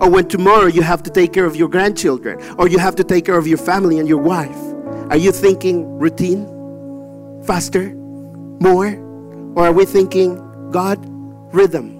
or 0.00 0.08
when 0.08 0.28
tomorrow 0.28 0.66
you 0.66 0.82
have 0.82 1.02
to 1.02 1.10
take 1.10 1.32
care 1.32 1.44
of 1.44 1.56
your 1.56 1.68
grandchildren, 1.68 2.40
or 2.58 2.68
you 2.68 2.78
have 2.78 2.96
to 2.96 3.04
take 3.04 3.26
care 3.26 3.36
of 3.36 3.46
your 3.46 3.58
family 3.58 3.98
and 3.98 4.08
your 4.08 4.22
wife, 4.22 4.56
are 5.10 5.16
you 5.16 5.32
thinking 5.32 5.98
routine? 5.98 6.46
Faster? 7.44 7.90
More? 8.60 8.94
Or 9.56 9.66
are 9.66 9.72
we 9.72 9.84
thinking 9.84 10.38
God, 10.70 10.98
rhythm. 11.52 11.96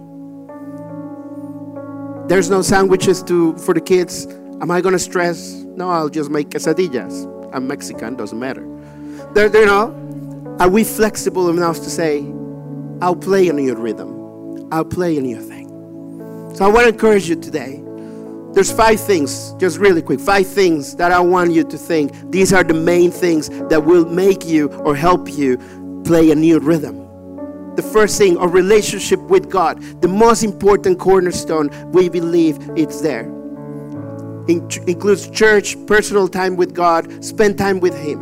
There's 2.29 2.51
no 2.51 2.63
sandwiches 2.63 3.23
to 3.25 3.57
for 3.59 3.75
the 3.75 3.81
kids. 3.81 4.27
Am 4.61 4.71
I 4.71 4.81
gonna 4.81 4.99
stress? 4.99 5.53
No, 5.77 5.91
I'll 5.91 6.09
just 6.09 6.31
make 6.31 6.51
quesadillas. 6.51 7.27
I'm 7.53 7.67
Mexican, 7.67 8.17
doesn't 8.17 8.39
matter. 8.39 8.65
There, 9.35 9.49
you 9.55 9.67
know, 9.67 10.57
are 10.61 10.69
we 10.69 10.85
flexible 10.85 11.49
enough 11.51 11.79
to 11.79 11.91
say, 11.91 12.25
I'll 13.03 13.17
play 13.17 13.49
in 13.49 13.59
your 13.59 13.77
rhythm. 13.77 14.69
I'll 14.73 14.85
play 14.85 15.17
in 15.17 15.25
your 15.25 15.41
thing. 15.41 15.67
So 16.55 16.65
I 16.65 16.69
want 16.69 16.87
to 16.87 16.93
encourage 16.93 17.29
you 17.29 17.37
today 17.37 17.83
There's 18.53 18.73
five 18.73 19.01
things, 19.01 19.53
just 19.59 19.79
really 19.79 20.03
quick, 20.03 20.19
five 20.19 20.47
things 20.47 20.97
that 20.97 21.13
I 21.13 21.21
want 21.21 21.53
you 21.53 21.63
to 21.63 21.79
think. 21.79 22.13
These 22.33 22.53
are 22.53 22.65
the 22.65 22.75
main 22.75 23.13
things 23.13 23.49
that 23.49 23.85
will 23.85 24.05
make 24.07 24.45
you 24.45 24.69
or 24.85 24.97
help 24.97 25.31
you 25.31 25.57
play 26.05 26.33
a 26.33 26.35
new 26.35 26.59
rhythm. 26.59 27.10
The 27.81 27.89
first 27.93 28.19
thing, 28.19 28.37
a 28.37 28.47
relationship 28.47 29.19
with 29.21 29.49
God, 29.49 29.81
the 30.03 30.07
most 30.07 30.43
important 30.43 30.99
cornerstone, 30.99 31.71
we 31.93 32.11
believe 32.11 32.59
it's 32.77 33.01
there. 33.01 33.23
In- 34.49 34.69
includes 34.87 35.31
church, 35.31 35.79
personal 35.87 36.29
time 36.29 36.57
with 36.57 36.75
God, 36.75 37.25
spend 37.25 37.57
time 37.57 37.81
with 37.81 37.97
Him. 37.97 38.21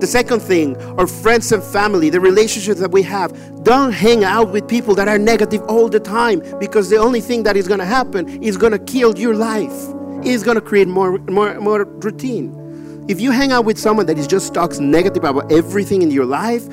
The 0.00 0.06
second 0.08 0.40
thing, 0.40 0.76
our 0.98 1.06
friends 1.06 1.52
and 1.52 1.62
family, 1.62 2.10
the 2.10 2.18
relationships 2.18 2.80
that 2.80 2.90
we 2.90 3.02
have. 3.02 3.62
Don't 3.62 3.92
hang 3.92 4.24
out 4.24 4.50
with 4.50 4.66
people 4.66 4.96
that 4.96 5.06
are 5.06 5.16
negative 5.16 5.62
all 5.68 5.88
the 5.88 6.00
time 6.00 6.42
because 6.58 6.90
the 6.90 6.96
only 6.96 7.20
thing 7.20 7.44
that 7.44 7.56
is 7.56 7.68
going 7.68 7.78
to 7.78 7.86
happen 7.86 8.42
is 8.42 8.56
going 8.56 8.72
to 8.72 8.80
kill 8.80 9.16
your 9.16 9.36
life. 9.36 9.94
It's 10.24 10.42
going 10.42 10.56
to 10.56 10.60
create 10.60 10.88
more, 10.88 11.18
more, 11.30 11.54
more 11.60 11.84
routine. 11.84 13.06
If 13.06 13.20
you 13.20 13.30
hang 13.30 13.52
out 13.52 13.64
with 13.64 13.78
someone 13.78 14.06
that 14.06 14.18
is 14.18 14.26
just 14.26 14.54
talks 14.54 14.80
negative 14.80 15.22
about 15.22 15.52
everything 15.52 16.02
in 16.02 16.10
your 16.10 16.26
life, 16.26 16.64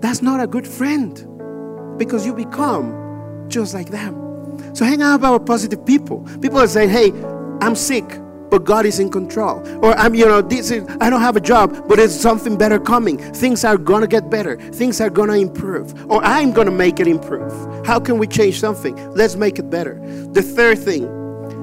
that's 0.00 0.22
not 0.22 0.40
a 0.40 0.46
good 0.46 0.66
friend 0.66 1.35
because 1.98 2.24
you 2.26 2.34
become 2.34 3.46
just 3.48 3.74
like 3.74 3.90
them. 3.90 4.74
So 4.74 4.84
hang 4.84 5.02
out 5.02 5.16
about 5.16 5.46
positive 5.46 5.84
people. 5.86 6.26
People 6.40 6.58
are 6.58 6.68
saying, 6.68 6.90
hey, 6.90 7.12
I'm 7.60 7.74
sick 7.74 8.04
but 8.50 8.64
God 8.64 8.86
is 8.86 9.00
in 9.00 9.10
control. 9.10 9.62
Or 9.84 9.94
I'm, 9.98 10.14
you 10.14 10.26
know, 10.26 10.40
this 10.40 10.70
is, 10.70 10.86
I 11.00 11.10
don't 11.10 11.20
have 11.20 11.36
a 11.36 11.40
job, 11.40 11.88
but 11.88 11.98
it's 11.98 12.14
something 12.14 12.56
better 12.56 12.78
coming. 12.78 13.18
Things 13.18 13.64
are 13.64 13.76
gonna 13.76 14.06
get 14.06 14.30
better. 14.30 14.56
Things 14.56 15.00
are 15.00 15.10
gonna 15.10 15.36
improve. 15.36 16.10
Or 16.10 16.22
I'm 16.24 16.52
gonna 16.52 16.70
make 16.70 17.00
it 17.00 17.06
improve. 17.06 17.52
How 17.86 18.00
can 18.00 18.18
we 18.18 18.26
change 18.26 18.60
something? 18.60 18.94
Let's 19.14 19.36
make 19.36 19.58
it 19.58 19.70
better. 19.70 20.00
The 20.32 20.42
third 20.42 20.78
thing, 20.78 21.04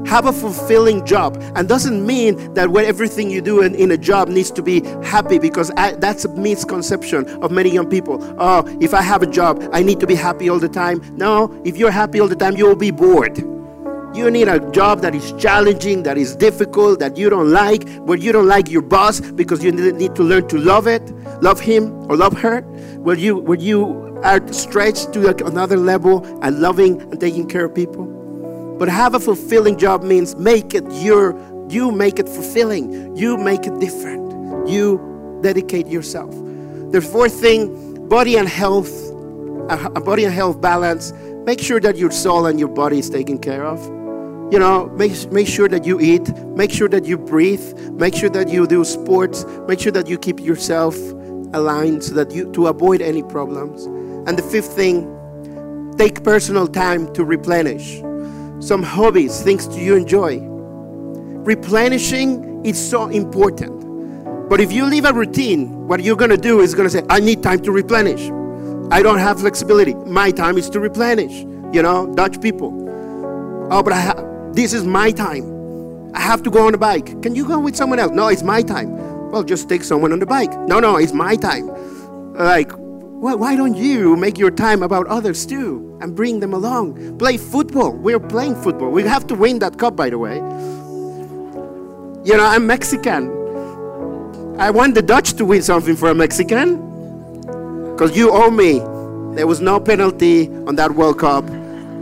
have 0.07 0.25
a 0.25 0.33
fulfilling 0.33 1.05
job. 1.05 1.41
And 1.55 1.67
doesn't 1.67 2.05
mean 2.05 2.53
that 2.53 2.69
when 2.69 2.85
everything 2.85 3.29
you 3.29 3.41
do 3.41 3.61
in, 3.61 3.75
in 3.75 3.91
a 3.91 3.97
job 3.97 4.27
needs 4.27 4.51
to 4.51 4.61
be 4.61 4.81
happy 5.03 5.39
because 5.39 5.71
I, 5.77 5.93
that's 5.93 6.25
a 6.25 6.29
misconception 6.29 7.27
of 7.43 7.51
many 7.51 7.69
young 7.69 7.89
people. 7.89 8.19
Oh 8.39 8.63
if 8.81 8.93
i 8.93 9.01
have 9.01 9.21
a 9.21 9.27
job 9.27 9.63
i 9.71 9.81
need 9.81 9.99
to 9.99 10.07
be 10.07 10.15
happy 10.15 10.49
all 10.49 10.59
the 10.59 10.69
time. 10.69 11.01
No 11.15 11.61
if 11.65 11.77
you're 11.77 11.91
happy 11.91 12.19
all 12.19 12.27
the 12.27 12.35
time 12.35 12.55
you 12.57 12.65
will 12.65 12.75
be 12.75 12.91
bored. 12.91 13.37
You 14.15 14.29
need 14.29 14.47
a 14.47 14.59
job 14.71 15.01
that 15.01 15.15
is 15.15 15.31
challenging, 15.39 16.03
that 16.03 16.19
is 16.19 16.35
difficult, 16.35 16.99
that 16.99 17.17
you 17.17 17.31
don't 17.31 17.49
like, 17.49 17.89
where 18.01 18.15
you 18.17 18.31
don't 18.31 18.45
like 18.45 18.69
your 18.69 18.83
boss 18.83 19.19
because 19.19 19.63
you 19.63 19.71
need 19.71 20.13
to 20.13 20.21
learn 20.21 20.47
to 20.49 20.59
love 20.59 20.85
it, 20.85 21.01
love 21.41 21.59
him 21.59 21.91
or 22.07 22.15
love 22.15 22.37
her, 22.37 22.61
where 23.01 23.17
you 23.17 23.37
where 23.37 23.57
you 23.57 24.19
are 24.23 24.39
stretched 24.53 25.13
to 25.13 25.45
another 25.45 25.77
level 25.77 26.23
and 26.43 26.59
loving 26.59 27.01
and 27.01 27.19
taking 27.19 27.47
care 27.47 27.65
of 27.65 27.73
people. 27.73 28.22
But 28.83 28.91
have 28.91 29.15
a 29.15 29.19
fulfilling 29.21 29.77
job 29.77 30.03
means 30.03 30.35
make 30.35 30.73
it 30.73 30.83
your 30.91 31.39
you 31.69 31.89
make 31.89 32.19
it 32.19 32.27
fulfilling. 32.27 33.15
You 33.15 33.37
make 33.37 33.65
it 33.65 33.79
different. 33.79 34.67
You 34.67 35.39
dedicate 35.41 35.87
yourself. 35.87 36.31
The 36.91 36.99
fourth 36.99 37.31
thing, 37.39 38.09
body 38.09 38.35
and 38.35 38.45
health, 38.45 38.91
a 39.69 40.01
body 40.01 40.25
and 40.25 40.33
health 40.33 40.59
balance. 40.59 41.13
Make 41.45 41.61
sure 41.61 41.79
that 41.79 41.95
your 41.95 42.11
soul 42.11 42.45
and 42.45 42.59
your 42.59 42.67
body 42.67 42.99
is 42.99 43.09
taken 43.09 43.39
care 43.39 43.63
of 43.63 43.79
you 44.51 44.59
know, 44.59 44.87
make, 44.97 45.31
make 45.31 45.47
sure 45.47 45.69
that 45.69 45.85
you 45.85 46.01
eat, 46.01 46.35
make 46.47 46.69
sure 46.69 46.89
that 46.89 47.05
you 47.05 47.17
breathe, 47.17 47.79
make 47.91 48.13
sure 48.13 48.29
that 48.31 48.49
you 48.49 48.67
do 48.67 48.83
sports, 48.83 49.45
make 49.65 49.79
sure 49.79 49.93
that 49.93 50.09
you 50.09 50.17
keep 50.17 50.41
yourself 50.41 50.97
aligned 51.53 52.03
so 52.03 52.13
that 52.15 52.33
you 52.33 52.51
to 52.51 52.67
avoid 52.67 53.01
any 53.01 53.23
problems. 53.23 53.85
And 54.27 54.37
the 54.37 54.43
fifth 54.43 54.73
thing, 54.73 55.07
take 55.97 56.21
personal 56.21 56.67
time 56.67 57.13
to 57.13 57.23
replenish. 57.23 58.03
Some 58.63 58.81
hobbies, 58.81 59.41
things 59.41 59.67
to 59.67 59.77
you 59.77 59.97
enjoy. 59.97 60.39
Replenishing 60.41 62.65
is 62.65 62.79
so 62.79 63.07
important. 63.07 64.47
But 64.47 64.61
if 64.61 64.71
you 64.71 64.85
leave 64.85 65.03
a 65.03 65.11
routine, 65.11 65.85
what 65.85 66.01
you're 66.01 66.15
gonna 66.15 66.37
do 66.37 66.61
is 66.61 66.73
gonna 66.73 66.89
say, 66.89 67.03
I 67.09 67.19
need 67.19 67.43
time 67.43 67.59
to 67.63 67.73
replenish. 67.73 68.31
I 68.89 69.03
don't 69.03 69.17
have 69.17 69.41
flexibility. 69.41 69.95
My 69.95 70.31
time 70.31 70.57
is 70.57 70.69
to 70.69 70.79
replenish. 70.79 71.41
You 71.75 71.81
know, 71.81 72.09
Dutch 72.15 72.39
people. 72.39 72.69
Oh, 73.69 73.83
but 73.83 73.91
I 73.91 73.99
have 73.99 74.55
this 74.55 74.71
is 74.71 74.85
my 74.85 75.11
time. 75.11 76.15
I 76.15 76.21
have 76.21 76.41
to 76.43 76.49
go 76.49 76.65
on 76.65 76.73
a 76.73 76.77
bike. 76.77 77.21
Can 77.21 77.35
you 77.35 77.45
go 77.45 77.59
with 77.59 77.75
someone 77.75 77.99
else? 77.99 78.13
No, 78.13 78.29
it's 78.29 78.43
my 78.43 78.61
time. 78.61 79.29
Well, 79.29 79.43
just 79.43 79.67
take 79.67 79.83
someone 79.83 80.13
on 80.13 80.19
the 80.19 80.25
bike. 80.25 80.57
No, 80.69 80.79
no, 80.79 80.95
it's 80.95 81.11
my 81.11 81.35
time. 81.35 81.67
Like, 82.33 82.71
well, 82.77 83.37
why 83.37 83.57
don't 83.57 83.75
you 83.75 84.15
make 84.15 84.37
your 84.37 84.51
time 84.51 84.83
about 84.83 85.05
others 85.07 85.45
too 85.45 85.92
and 86.03 86.15
bring 86.17 86.41
them 86.41 86.53
along? 86.53 87.17
Play 87.17 87.37
football. 87.37 87.93
We're 87.93 88.19
playing 88.19 88.61
football. 88.61 88.91
We 88.91 89.03
have 89.03 89.25
to 89.27 89.35
win 89.35 89.59
that 89.59 89.77
cup, 89.79 89.95
by 89.95 90.09
the 90.09 90.19
way. 90.19 90.35
You 92.25 92.37
know, 92.37 92.45
I'm 92.45 92.67
Mexican. 92.67 93.29
I 94.59 94.69
want 94.69 94.95
the 94.95 95.01
Dutch 95.01 95.33
to 95.33 95.45
win 95.45 95.61
something 95.61 95.95
for 95.95 96.09
a 96.09 96.13
Mexican 96.13 96.75
because 97.91 98.15
you 98.17 98.31
owe 98.31 98.51
me. 98.51 98.79
There 99.35 99.47
was 99.47 99.61
no 99.61 99.79
penalty 99.79 100.49
on 100.67 100.75
that 100.75 100.91
World 100.91 101.19
Cup. 101.19 101.45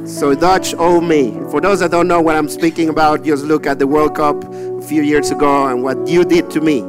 So 0.08 0.34
Dutch 0.34 0.74
owe 0.80 1.00
me. 1.00 1.32
For 1.52 1.62
those 1.62 1.80
that 1.82 1.92
don't 1.92 2.08
know 2.08 2.22
what 2.22 2.36
I'm 2.36 2.50
speaking 2.50 2.90
about, 2.90 3.24
just 3.24 3.46
look 3.46 3.68
at 3.68 3.78
the 3.78 3.86
World 3.86 4.16
Cup 4.16 4.44
a 4.44 4.82
few 4.82 5.04
years 5.04 5.30
ago 5.30 5.68
and 5.68 5.84
what 5.84 6.08
you 6.08 6.26
did 6.26 6.50
to 6.52 6.60
me. 6.60 6.82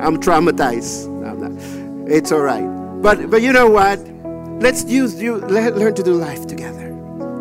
I'm 0.00 0.16
traumatized. 0.20 1.12
It's 2.10 2.32
all 2.32 2.40
right. 2.40 2.66
But 3.02 3.30
but 3.30 3.42
you 3.42 3.52
know 3.52 3.68
what? 3.68 3.98
Let's 4.60 4.84
use 4.84 5.20
you 5.20 5.36
let, 5.36 5.76
learn 5.76 5.94
to 5.94 6.02
do 6.02 6.14
life 6.14 6.46
together. 6.46 6.86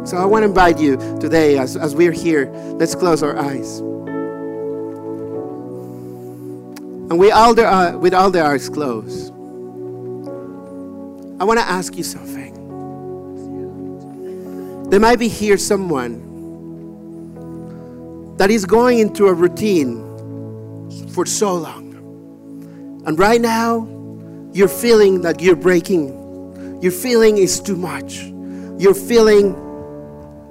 So 0.05 0.17
I 0.17 0.25
want 0.25 0.43
to 0.43 0.47
invite 0.47 0.79
you 0.79 0.97
today 1.19 1.57
as, 1.57 1.75
as 1.75 1.95
we're 1.95 2.11
here, 2.11 2.51
let's 2.77 2.93
close 2.93 3.23
our 3.23 3.37
eyes. 3.37 3.79
And 7.09 7.17
we 7.19 7.31
all 7.31 7.55
with 7.99 8.13
all 8.13 8.29
the 8.31 8.43
eyes 8.43 8.67
closed, 8.67 9.31
I 11.39 11.43
want 11.43 11.59
to 11.59 11.65
ask 11.65 11.95
you 11.95 12.03
something. 12.03 12.53
There 14.89 14.99
might 14.99 15.19
be 15.19 15.27
here 15.27 15.57
someone 15.57 16.21
that 18.37 18.51
is 18.51 18.65
going 18.65 18.99
into 18.99 19.27
a 19.27 19.33
routine 19.33 20.03
for 21.09 21.25
so 21.25 21.55
long. 21.55 21.93
And 23.05 23.17
right 23.17 23.39
now, 23.39 23.87
you're 24.51 24.67
feeling 24.67 25.21
that 25.21 25.41
you're 25.41 25.55
breaking. 25.55 26.24
Your 26.85 26.91
feeling 26.91 27.39
is 27.39 27.59
too 27.59 27.77
much. 27.77 28.21
You're 28.77 28.93
feeling 28.93 29.55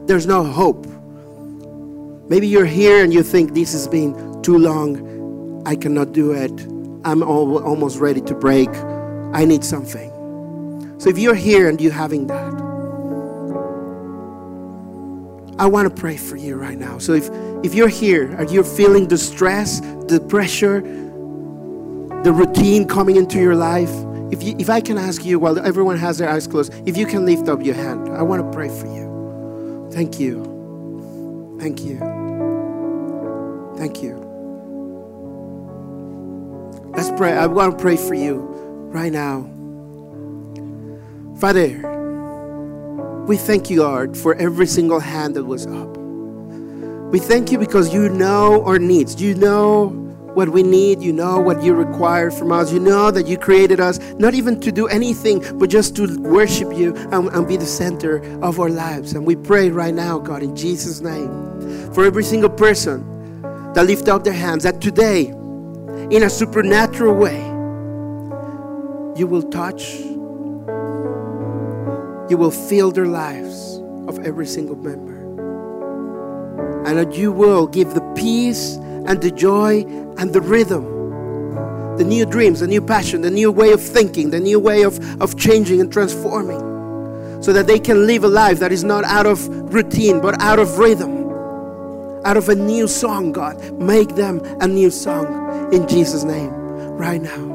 there's 0.07 0.27
no 0.27 0.43
hope. 0.43 0.85
Maybe 2.29 2.49
you're 2.49 2.67
here 2.67 3.05
and 3.05 3.15
you 3.15 3.23
think 3.23 3.55
this 3.55 3.71
has 3.71 3.87
been 3.87 4.43
too 4.43 4.59
long. 4.59 5.63
I 5.65 5.77
cannot 5.77 6.11
do 6.11 6.33
it. 6.33 6.51
I'm 7.05 7.23
almost 7.23 8.01
ready 8.01 8.21
to 8.23 8.35
break. 8.35 8.69
I 9.33 9.45
need 9.45 9.63
something. 9.63 10.11
So 10.99 11.09
if 11.09 11.21
you're 11.21 11.37
here 11.37 11.69
and 11.69 11.81
you're 11.81 11.93
having 11.93 12.27
that, 12.27 12.53
I 15.61 15.67
want 15.67 15.89
to 15.89 15.95
pray 15.95 16.17
for 16.17 16.35
you 16.35 16.57
right 16.57 16.77
now. 16.77 16.99
So 16.99 17.13
if, 17.13 17.31
if 17.63 17.75
you're 17.77 17.87
here 17.87 18.33
and 18.33 18.51
you're 18.51 18.65
feeling 18.65 19.07
the 19.07 19.19
stress, 19.19 19.79
the 20.09 20.19
pressure, 20.29 20.81
the 22.25 22.33
routine 22.33 22.89
coming 22.89 23.15
into 23.15 23.39
your 23.39 23.55
life, 23.55 23.95
if, 24.35 24.43
you, 24.43 24.57
if 24.59 24.69
I 24.69 24.81
can 24.81 24.99
ask 24.99 25.25
you 25.25 25.39
while 25.39 25.57
everyone 25.61 25.97
has 25.97 26.19
their 26.19 26.29
eyes 26.29 26.49
closed, 26.49 26.73
if 26.87 26.97
you 26.97 27.07
can 27.07 27.25
lift 27.25 27.49
up 27.49 27.65
your 27.65 27.77
hand, 27.77 28.09
I 28.09 28.23
want 28.23 28.43
to 28.43 28.51
pray 28.51 28.69
for 28.69 28.87
you. 28.87 29.89
Thank 29.93 30.19
you. 30.19 31.57
Thank 31.61 31.85
you. 31.85 31.99
Thank 33.77 34.03
you. 34.03 34.15
Let's 36.97 37.11
pray. 37.17 37.33
I 37.33 37.47
want 37.47 37.79
to 37.79 37.81
pray 37.81 37.97
for 37.97 38.15
you 38.15 38.39
right 38.93 39.13
now. 39.13 39.43
Father, 41.39 41.69
we 43.29 43.37
thank 43.37 43.71
you, 43.71 43.83
Lord, 43.83 44.17
for 44.17 44.35
every 44.35 44.67
single 44.67 44.99
hand 44.99 45.37
that 45.37 45.45
was 45.45 45.65
up. 45.65 45.97
We 47.13 47.21
thank 47.21 47.53
you 47.53 47.59
because 47.59 47.95
you 47.95 48.09
know 48.09 48.65
our 48.65 48.81
needs. 48.81 49.23
You 49.23 49.37
know 49.37 50.04
what 50.35 50.49
we 50.49 50.63
need. 50.63 51.03
You 51.03 51.13
know 51.13 51.41
what 51.41 51.63
you 51.63 51.75
require 51.75 52.31
from 52.31 52.53
us. 52.53 52.73
You 52.73 52.81
know 52.81 53.11
that 53.11 53.27
you 53.27 53.39
created 53.39 53.81
us 53.81 53.99
not 54.15 54.35
even 54.35 54.61
to 54.61 54.73
do 54.73 54.87
anything, 54.89 55.43
but 55.59 55.71
just 55.71 55.97
to 55.97 56.19
worship 56.21 56.77
you 56.77 56.95
and, 57.13 57.29
and 57.29 57.49
be 57.49 57.57
the 57.57 57.67
center 57.67 58.19
of 58.43 58.61
our 58.61 58.71
lives. 58.71 59.15
And 59.15 59.25
we 59.25 59.37
pray 59.37 59.71
right 59.71 59.95
now, 59.95 60.19
God, 60.19 60.43
in 60.43 60.55
Jesus' 60.55 61.01
name, 61.01 61.93
for 61.93 62.05
every 62.05 62.25
single 62.25 62.51
person 62.51 63.43
that 63.75 63.87
lift 63.87 64.09
up 64.09 64.25
their 64.25 64.33
hands, 64.33 64.65
that 64.65 64.81
today, 64.81 65.27
in 66.11 66.23
a 66.25 66.31
supernatural 66.31 67.15
way, 67.15 67.41
you 69.17 69.27
will 69.27 69.43
touch 69.43 70.01
you 72.29 72.39
will 72.39 72.51
fill 72.51 72.91
their 72.91 73.07
lives 73.07 73.83
of 74.09 74.19
every 74.25 74.47
single 74.47 74.77
member. 74.77 75.13
And 76.87 76.99
that 76.99 77.15
you 77.15 77.33
will 77.33 77.67
give 77.67 77.93
the 77.95 78.01
peace 78.17 78.77
and 79.07 79.21
the 79.21 79.31
joy 79.31 79.83
and 80.19 80.33
the 80.33 80.41
rhythm, 80.41 81.97
the 81.97 82.05
new 82.05 82.27
dreams, 82.27 82.61
the 82.61 82.67
new 82.67 82.81
passion, 82.81 83.21
the 83.21 83.31
new 83.31 83.51
way 83.51 83.73
of 83.73 83.81
thinking, 83.81 84.31
the 84.31 84.41
new 84.41 84.59
way 84.59 84.83
of, 84.83 84.99
of 85.21 85.39
changing 85.39 85.81
and 85.81 85.93
transforming, 85.93 86.61
so 87.43 87.53
that 87.53 87.67
they 87.67 87.79
can 87.79 88.07
live 88.07 88.25
a 88.25 88.29
life 88.29 88.59
that 88.59 88.73
is 88.73 88.83
not 88.83 89.05
out 89.05 89.27
of 89.27 89.47
routine 89.73 90.21
but 90.21 90.41
out 90.41 90.59
of 90.59 90.79
rhythm, 90.79 91.31
out 92.25 92.37
of 92.37 92.49
a 92.49 92.55
new 92.55 92.89
song, 92.89 93.33
God. 93.33 93.61
Make 93.79 94.15
them 94.15 94.41
a 94.61 94.67
new 94.67 94.91
song 94.91 95.73
in 95.73 95.87
Jesus' 95.87 96.25
name 96.25 96.51
right 96.97 97.21
now. 97.21 97.53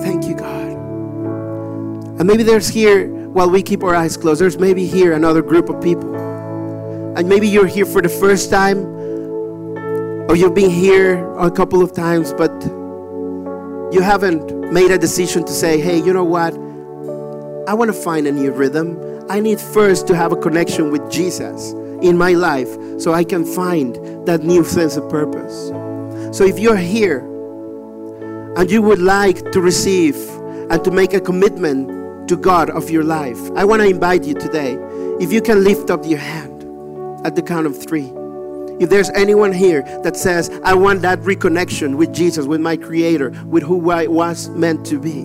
Thank 0.00 0.26
you, 0.26 0.34
God. 0.34 0.72
And 2.18 2.24
maybe 2.24 2.42
there's 2.42 2.68
here, 2.68 3.08
while 3.08 3.50
we 3.50 3.62
keep 3.62 3.82
our 3.82 3.94
eyes 3.94 4.16
closed, 4.16 4.40
there's 4.40 4.58
maybe 4.58 4.86
here 4.86 5.12
another 5.12 5.42
group 5.42 5.68
of 5.68 5.82
people. 5.82 6.31
And 7.16 7.28
maybe 7.28 7.46
you're 7.46 7.66
here 7.66 7.84
for 7.84 8.00
the 8.00 8.08
first 8.08 8.50
time, 8.50 8.86
or 10.28 10.34
you've 10.34 10.54
been 10.54 10.70
here 10.70 11.30
a 11.36 11.50
couple 11.50 11.82
of 11.82 11.92
times, 11.92 12.32
but 12.32 12.50
you 13.92 14.00
haven't 14.00 14.72
made 14.72 14.90
a 14.90 14.96
decision 14.96 15.44
to 15.44 15.52
say, 15.52 15.78
hey, 15.78 15.98
you 15.98 16.14
know 16.14 16.24
what? 16.24 16.54
I 17.68 17.74
want 17.74 17.90
to 17.90 17.92
find 17.92 18.26
a 18.26 18.32
new 18.32 18.50
rhythm. 18.50 18.98
I 19.28 19.40
need 19.40 19.60
first 19.60 20.06
to 20.06 20.16
have 20.16 20.32
a 20.32 20.36
connection 20.36 20.90
with 20.90 21.10
Jesus 21.10 21.72
in 22.00 22.16
my 22.16 22.32
life 22.32 22.68
so 22.98 23.12
I 23.12 23.24
can 23.24 23.44
find 23.44 23.94
that 24.26 24.42
new 24.42 24.64
sense 24.64 24.96
of 24.96 25.08
purpose. 25.10 25.68
So 26.36 26.44
if 26.44 26.58
you're 26.58 26.76
here 26.76 27.20
and 28.56 28.70
you 28.70 28.80
would 28.82 29.00
like 29.00 29.52
to 29.52 29.60
receive 29.60 30.16
and 30.70 30.82
to 30.82 30.90
make 30.90 31.12
a 31.12 31.20
commitment 31.20 32.28
to 32.28 32.36
God 32.36 32.70
of 32.70 32.88
your 32.90 33.04
life, 33.04 33.38
I 33.54 33.64
want 33.64 33.82
to 33.82 33.88
invite 33.88 34.24
you 34.24 34.34
today. 34.34 34.78
If 35.20 35.30
you 35.30 35.42
can 35.42 35.62
lift 35.62 35.90
up 35.90 36.06
your 36.06 36.18
hand 36.18 36.51
at 37.24 37.36
the 37.36 37.42
count 37.42 37.66
of 37.66 37.80
three. 37.80 38.12
If 38.80 38.90
there's 38.90 39.10
anyone 39.10 39.52
here 39.52 39.82
that 40.02 40.16
says, 40.16 40.50
I 40.64 40.74
want 40.74 41.02
that 41.02 41.20
reconnection 41.20 41.96
with 41.96 42.12
Jesus, 42.12 42.46
with 42.46 42.60
my 42.60 42.76
Creator, 42.76 43.30
with 43.46 43.62
who 43.62 43.90
I 43.90 44.08
was 44.08 44.48
meant 44.48 44.84
to 44.86 44.98
be. 44.98 45.22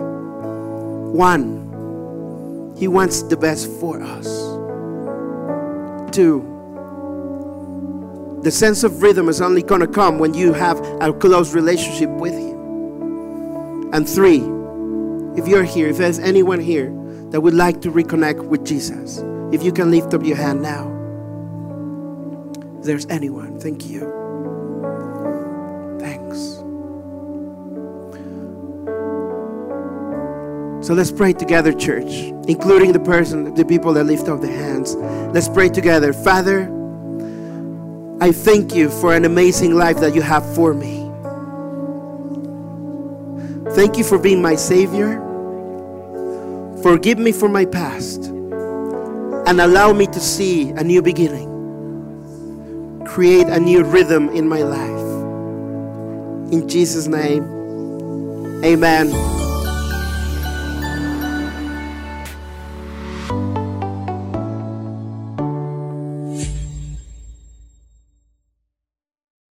One, 1.17 2.75
He 2.77 2.87
wants 2.87 3.23
the 3.23 3.37
best 3.37 3.71
for 3.79 4.03
us. 4.03 4.27
Two, 6.15 6.53
the 8.43 8.51
sense 8.51 8.83
of 8.83 9.01
rhythm 9.01 9.27
is 9.27 9.41
only 9.41 9.63
going 9.63 9.81
to 9.81 9.87
come 9.87 10.19
when 10.19 10.33
you 10.33 10.53
have 10.53 10.79
a 11.01 11.11
close 11.11 11.55
relationship 11.55 12.09
with 12.11 12.33
Him. 12.33 13.93
And 13.93 14.07
three, 14.07 14.43
if 15.35 15.47
you're 15.47 15.63
here, 15.63 15.87
if 15.87 15.97
there's 15.97 16.19
anyone 16.19 16.59
here 16.59 16.91
that 17.31 17.41
would 17.41 17.55
like 17.55 17.81
to 17.81 17.91
reconnect 17.91 18.45
with 18.45 18.65
Jesus, 18.65 19.17
if 19.51 19.63
you 19.63 19.71
can 19.71 19.89
lift 19.89 20.13
up 20.13 20.23
your 20.23 20.37
hand 20.37 20.61
now. 20.61 20.96
If 22.79 22.85
there's 22.85 23.05
anyone, 23.07 23.59
thank 23.59 23.87
you. 23.87 24.01
Thanks. 25.99 26.37
So 30.85 30.93
let's 30.93 31.11
pray 31.11 31.33
together, 31.33 31.73
church, 31.73 32.11
including 32.47 32.93
the 32.93 32.99
person, 32.99 33.53
the 33.55 33.65
people 33.65 33.93
that 33.93 34.05
lift 34.05 34.29
up 34.29 34.41
their 34.41 34.55
hands. 34.55 34.95
Let's 35.33 35.49
pray 35.49 35.69
together. 35.69 36.13
Father, 36.13 36.71
I 38.21 38.31
thank 38.31 38.73
you 38.73 38.89
for 38.89 39.13
an 39.13 39.25
amazing 39.25 39.75
life 39.75 39.99
that 39.99 40.15
you 40.15 40.21
have 40.21 40.45
for 40.55 40.73
me. 40.73 41.03
Thank 43.75 43.97
you 43.97 44.03
for 44.03 44.17
being 44.17 44.41
my 44.41 44.55
Savior. 44.55 45.19
Forgive 46.81 47.17
me 47.17 47.31
for 47.31 47.49
my 47.49 47.65
past 47.65 48.25
and 48.25 49.61
allow 49.61 49.93
me 49.93 50.05
to 50.07 50.19
see 50.19 50.69
a 50.69 50.83
new 50.83 51.01
beginning. 51.01 51.56
Create 53.17 53.47
a 53.47 53.59
new 53.59 53.83
rhythm 53.83 54.29
in 54.29 54.47
my 54.47 54.61
life. 54.61 56.53
In 56.53 56.69
Jesus' 56.69 57.07
name, 57.07 57.41
amen. 58.63 59.46